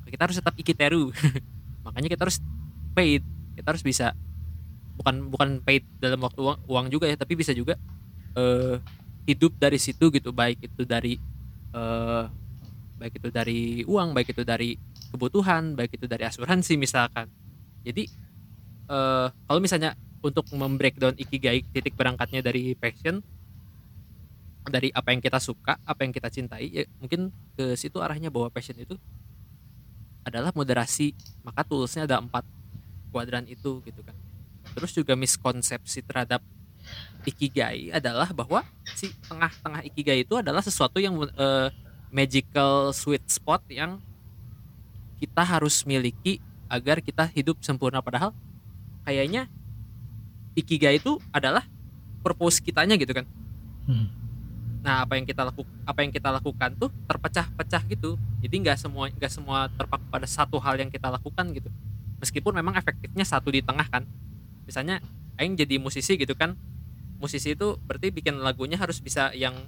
Kita 0.06 0.22
harus 0.28 0.36
tetap 0.38 0.54
ikiteru. 0.56 1.10
Makanya 1.86 2.08
kita 2.12 2.22
harus 2.28 2.38
paid. 2.92 3.24
Kita 3.56 3.68
harus 3.72 3.84
bisa 3.84 4.12
bukan 4.96 5.28
bukan 5.28 5.48
paid 5.60 5.84
dalam 6.00 6.20
waktu 6.24 6.40
uang, 6.40 6.58
uang 6.68 6.86
juga 6.88 7.04
ya 7.08 7.16
tapi 7.20 7.36
bisa 7.36 7.52
juga 7.52 7.76
eh, 8.36 8.76
hidup 9.28 9.56
dari 9.56 9.80
situ 9.80 10.12
gitu. 10.12 10.30
Baik 10.32 10.68
itu 10.68 10.82
dari 10.84 11.16
eh, 11.72 12.24
baik 12.96 13.20
itu 13.20 13.28
dari 13.28 13.60
uang 13.84 14.16
baik 14.16 14.32
itu 14.32 14.42
dari 14.44 14.76
kebutuhan 15.12 15.76
baik 15.76 15.96
itu 15.96 16.06
dari 16.08 16.24
asuransi 16.28 16.76
misalkan. 16.76 17.28
Jadi 17.84 18.04
eh, 18.92 19.26
kalau 19.32 19.60
misalnya 19.60 19.96
untuk 20.20 20.48
membreakdown 20.52 21.16
ikigai 21.16 21.64
titik 21.72 21.96
berangkatnya 21.96 22.44
dari 22.44 22.76
passion 22.76 23.20
dari 24.66 24.90
apa 24.90 25.14
yang 25.14 25.22
kita 25.22 25.38
suka 25.38 25.78
apa 25.86 26.02
yang 26.02 26.10
kita 26.10 26.26
cintai 26.26 26.66
ya 26.70 26.82
mungkin 26.98 27.30
ke 27.54 27.78
situ 27.78 28.02
arahnya 28.02 28.34
bahwa 28.34 28.50
passion 28.50 28.74
itu 28.76 28.98
adalah 30.26 30.50
moderasi. 30.50 31.14
Maka 31.46 31.62
toolsnya 31.62 32.10
ada 32.10 32.18
empat 32.18 32.42
kuadran 33.14 33.46
itu 33.46 33.78
gitu 33.86 34.02
kan. 34.02 34.18
Terus 34.74 34.90
juga 34.90 35.14
miskonsepsi 35.14 36.02
terhadap 36.02 36.42
ikigai 37.22 37.94
adalah 37.94 38.34
bahwa 38.34 38.66
si 38.98 39.14
tengah-tengah 39.30 39.86
ikigai 39.86 40.26
itu 40.26 40.34
adalah 40.34 40.60
sesuatu 40.60 40.98
yang 40.98 41.14
eh, 41.22 41.70
magical 42.10 42.90
sweet 42.90 43.22
spot 43.30 43.62
yang 43.70 44.02
kita 45.22 45.42
harus 45.46 45.86
miliki 45.86 46.42
agar 46.66 46.98
kita 46.98 47.30
hidup 47.30 47.62
sempurna. 47.62 48.02
Padahal 48.02 48.34
kayaknya 49.06 49.46
ikigai 50.58 50.98
itu 50.98 51.22
adalah 51.30 51.62
purpose 52.26 52.58
kitanya 52.58 52.98
gitu 52.98 53.14
kan. 53.14 53.24
Hmm. 53.86 54.25
Nah 54.86 55.02
apa 55.02 55.18
yang 55.18 55.26
kita 55.26 55.42
laku 55.42 55.66
apa 55.82 55.98
yang 56.06 56.14
kita 56.14 56.30
lakukan 56.30 56.70
tuh 56.78 56.94
terpecah-pecah 57.10 57.82
gitu. 57.90 58.14
Jadi 58.38 58.54
nggak 58.62 58.78
semua 58.78 59.10
nggak 59.10 59.32
semua 59.34 59.66
terpaku 59.74 60.06
pada 60.06 60.30
satu 60.30 60.62
hal 60.62 60.78
yang 60.78 60.94
kita 60.94 61.10
lakukan 61.10 61.50
gitu. 61.50 61.66
Meskipun 62.22 62.54
memang 62.54 62.78
efektifnya 62.78 63.26
satu 63.26 63.50
di 63.50 63.66
tengah 63.66 63.82
kan. 63.90 64.06
Misalnya 64.62 65.02
Aing 65.34 65.58
jadi 65.58 65.82
musisi 65.82 66.14
gitu 66.14 66.38
kan. 66.38 66.54
Musisi 67.18 67.58
itu 67.58 67.74
berarti 67.82 68.14
bikin 68.14 68.38
lagunya 68.38 68.78
harus 68.78 69.02
bisa 69.02 69.34
yang 69.34 69.58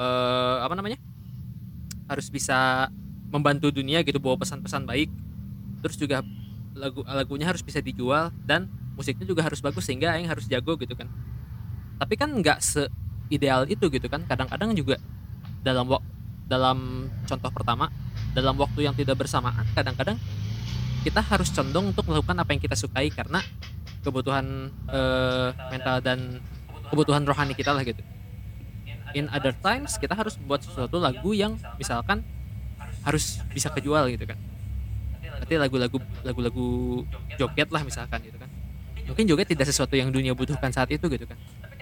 eh, 0.00 0.56
apa 0.64 0.72
namanya? 0.72 0.96
Harus 2.08 2.32
bisa 2.32 2.88
membantu 3.28 3.68
dunia 3.68 4.00
gitu 4.00 4.16
bawa 4.24 4.40
pesan-pesan 4.40 4.88
baik. 4.88 5.12
Terus 5.84 6.00
juga 6.00 6.24
lagu 6.72 7.04
lagunya 7.04 7.44
harus 7.44 7.60
bisa 7.60 7.84
dijual 7.84 8.32
dan 8.48 8.72
musiknya 8.96 9.28
juga 9.28 9.44
harus 9.44 9.60
bagus 9.60 9.84
sehingga 9.84 10.16
Aing 10.16 10.32
harus 10.32 10.48
jago 10.48 10.80
gitu 10.80 10.96
kan. 10.96 11.12
Tapi 12.00 12.16
kan 12.16 12.32
nggak 12.32 12.64
se 12.64 12.88
ideal 13.30 13.64
itu 13.70 13.86
gitu 13.88 14.06
kan. 14.10 14.26
Kadang-kadang 14.26 14.74
juga 14.74 15.00
dalam 15.64 15.86
dalam 16.50 17.06
contoh 17.30 17.50
pertama 17.54 17.86
dalam 18.34 18.58
waktu 18.58 18.90
yang 18.90 18.94
tidak 18.98 19.22
bersamaan 19.22 19.62
kadang-kadang 19.70 20.18
kita 21.06 21.22
harus 21.22 21.48
condong 21.54 21.94
untuk 21.94 22.10
melakukan 22.10 22.36
apa 22.42 22.50
yang 22.50 22.60
kita 22.60 22.76
sukai 22.76 23.08
karena 23.08 23.40
kebutuhan 24.02 24.68
eh, 24.90 25.48
mental 25.70 26.02
dan 26.02 26.42
kebutuhan 26.90 27.22
rohani 27.24 27.54
kita 27.54 27.70
lah 27.70 27.86
gitu. 27.86 28.02
In 29.14 29.30
other 29.30 29.54
times 29.54 29.96
kita 29.96 30.12
harus 30.12 30.36
buat 30.36 30.60
sesuatu 30.60 30.98
lagu 31.00 31.32
yang 31.32 31.56
misalkan 31.80 32.26
harus 33.06 33.40
bisa 33.54 33.72
kejual 33.72 34.12
gitu 34.12 34.28
kan. 34.28 34.36
Berarti 35.40 35.54
lagu-lagu 35.56 35.98
lagu-lagu 36.20 36.68
joget 37.40 37.68
lah 37.72 37.80
misalkan 37.86 38.20
gitu 38.26 38.36
kan. 38.36 38.50
Mungkin 39.08 39.24
joget 39.24 39.48
tidak 39.48 39.70
sesuatu 39.70 39.96
yang 39.96 40.12
dunia 40.12 40.36
butuhkan 40.36 40.68
saat 40.68 40.92
itu 40.92 41.06
gitu 41.08 41.24
kan 41.24 41.38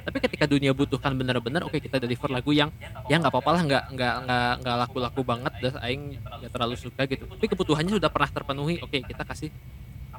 tapi 0.09 0.25
ketika 0.25 0.49
dunia 0.49 0.73
butuhkan 0.73 1.13
benar-benar 1.13 1.69
oke 1.69 1.77
kita 1.77 2.01
deliver 2.01 2.33
lagu 2.33 2.49
yang 2.57 2.73
ya 3.13 3.21
nggak 3.21 3.29
apa-apa 3.29 3.51
lah 3.53 3.63
nggak 3.69 3.85
nggak 3.93 4.15
nggak 4.25 4.53
nggak 4.65 4.77
laku-laku 4.81 5.21
banget 5.21 5.53
dan 5.61 5.77
aing 5.85 6.17
nggak 6.17 6.49
terlalu 6.49 6.81
suka 6.81 7.05
gitu. 7.05 7.29
Tapi 7.29 7.45
kebutuhannya 7.45 7.93
sudah 8.01 8.09
pernah 8.09 8.31
terpenuhi 8.33 8.81
oke 8.81 8.97
kita 9.05 9.21
kasih 9.29 9.53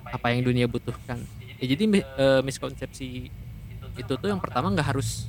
apa 0.06 0.30
yang 0.30 0.46
dunia 0.46 0.70
butuhkan. 0.70 1.26
Ya 1.58 1.66
jadi 1.74 1.90
eh, 2.06 2.42
miskonsepsi 2.46 3.34
itu 3.98 4.14
tuh 4.14 4.30
yang 4.30 4.38
pertama 4.38 4.70
nggak 4.70 4.94
harus 4.94 5.26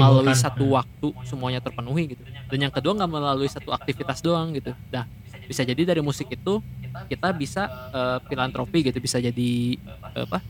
melalui 0.00 0.32
satu 0.32 0.72
waktu 0.72 1.12
semuanya 1.28 1.60
terpenuhi 1.60 2.16
gitu. 2.16 2.24
Dan 2.48 2.58
yang 2.64 2.72
kedua 2.72 2.96
nggak 2.96 3.10
melalui 3.12 3.52
satu 3.52 3.68
aktivitas 3.68 4.24
doang 4.24 4.56
gitu. 4.56 4.72
Nah 4.88 5.04
bisa 5.44 5.60
jadi 5.60 5.92
dari 5.92 6.00
musik 6.00 6.32
itu 6.32 6.64
kita 7.12 7.28
bisa 7.36 7.68
eh, 7.92 8.18
filantropi 8.32 8.88
gitu 8.88 8.96
bisa 8.96 9.20
jadi 9.20 9.76
eh, 10.16 10.24
apa 10.24 10.40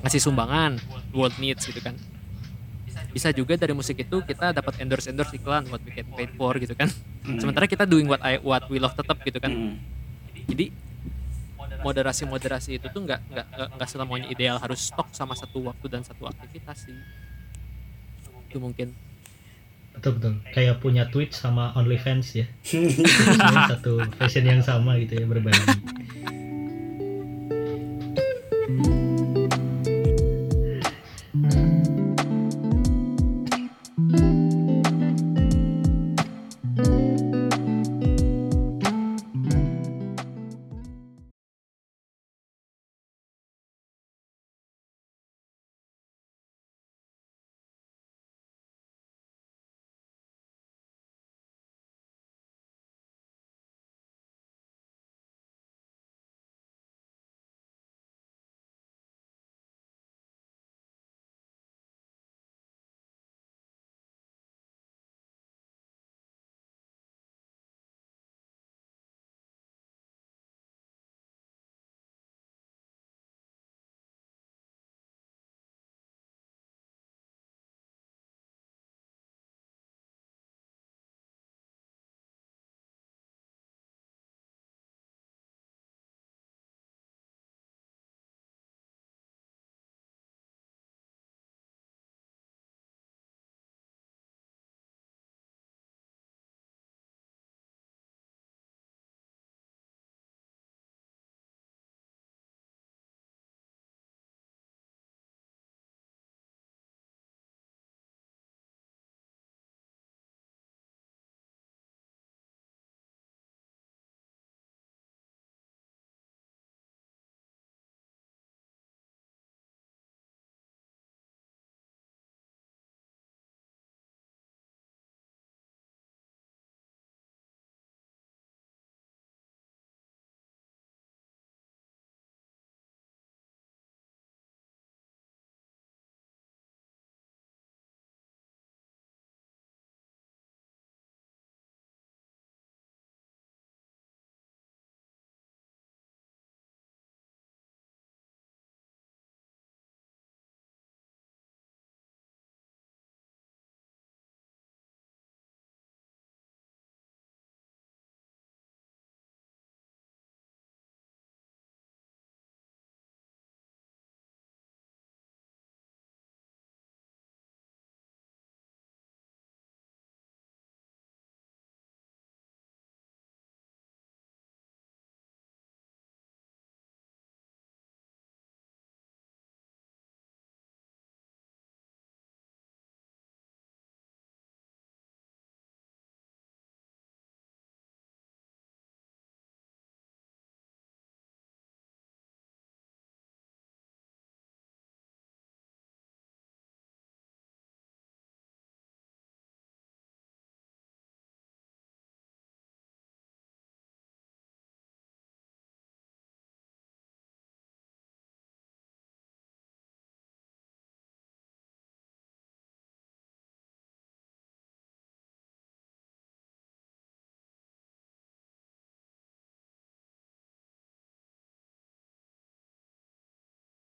ngasih 0.00 0.24
sumbangan 0.24 0.80
world 1.12 1.36
needs 1.36 1.68
gitu 1.68 1.84
kan 1.84 1.92
bisa 3.16 3.32
juga 3.32 3.56
dari 3.56 3.72
musik 3.72 3.96
itu 4.04 4.20
kita 4.20 4.52
dapat 4.52 4.76
endorse 4.84 5.08
endorse 5.08 5.32
iklan 5.32 5.64
what 5.72 5.80
we 5.88 5.90
get 5.96 6.04
paid 6.12 6.28
for 6.36 6.52
gitu 6.60 6.76
kan. 6.76 6.92
Hmm. 7.24 7.40
sementara 7.40 7.64
kita 7.64 7.88
doing 7.88 8.04
what 8.04 8.20
I 8.20 8.36
what 8.44 8.68
we 8.68 8.76
love 8.76 8.92
tetap 8.92 9.16
gitu 9.24 9.40
kan. 9.40 9.48
Hmm. 9.48 9.80
jadi 10.44 10.68
moderasi 11.80 12.28
moderasi 12.28 12.76
itu 12.76 12.86
tuh 12.92 13.08
nggak 13.08 13.20
nggak 13.32 13.46
nggak- 13.72 13.88
selamanya 13.88 14.28
ideal. 14.28 14.60
Harus 14.60 14.92
stok 14.92 15.08
sama 15.16 15.32
satu 15.32 15.64
waktu 15.64 15.86
dan 15.88 16.04
satu 16.04 16.28
aktivitas 16.28 16.84
sih. 16.84 16.96
Itu 18.52 18.60
mungkin. 18.60 18.92
Betul 19.96 20.20
betul. 20.20 20.32
Kayak 20.52 20.76
punya 20.84 21.08
Twitch 21.08 21.32
sama 21.32 21.72
OnlyFans 21.72 22.36
ya. 22.36 22.46
Satu 23.72 24.04
fashion 24.20 24.44
yang 24.44 24.60
sama 24.60 25.00
gitu 25.00 25.16
ya 25.16 25.24
berbagi 25.24 25.56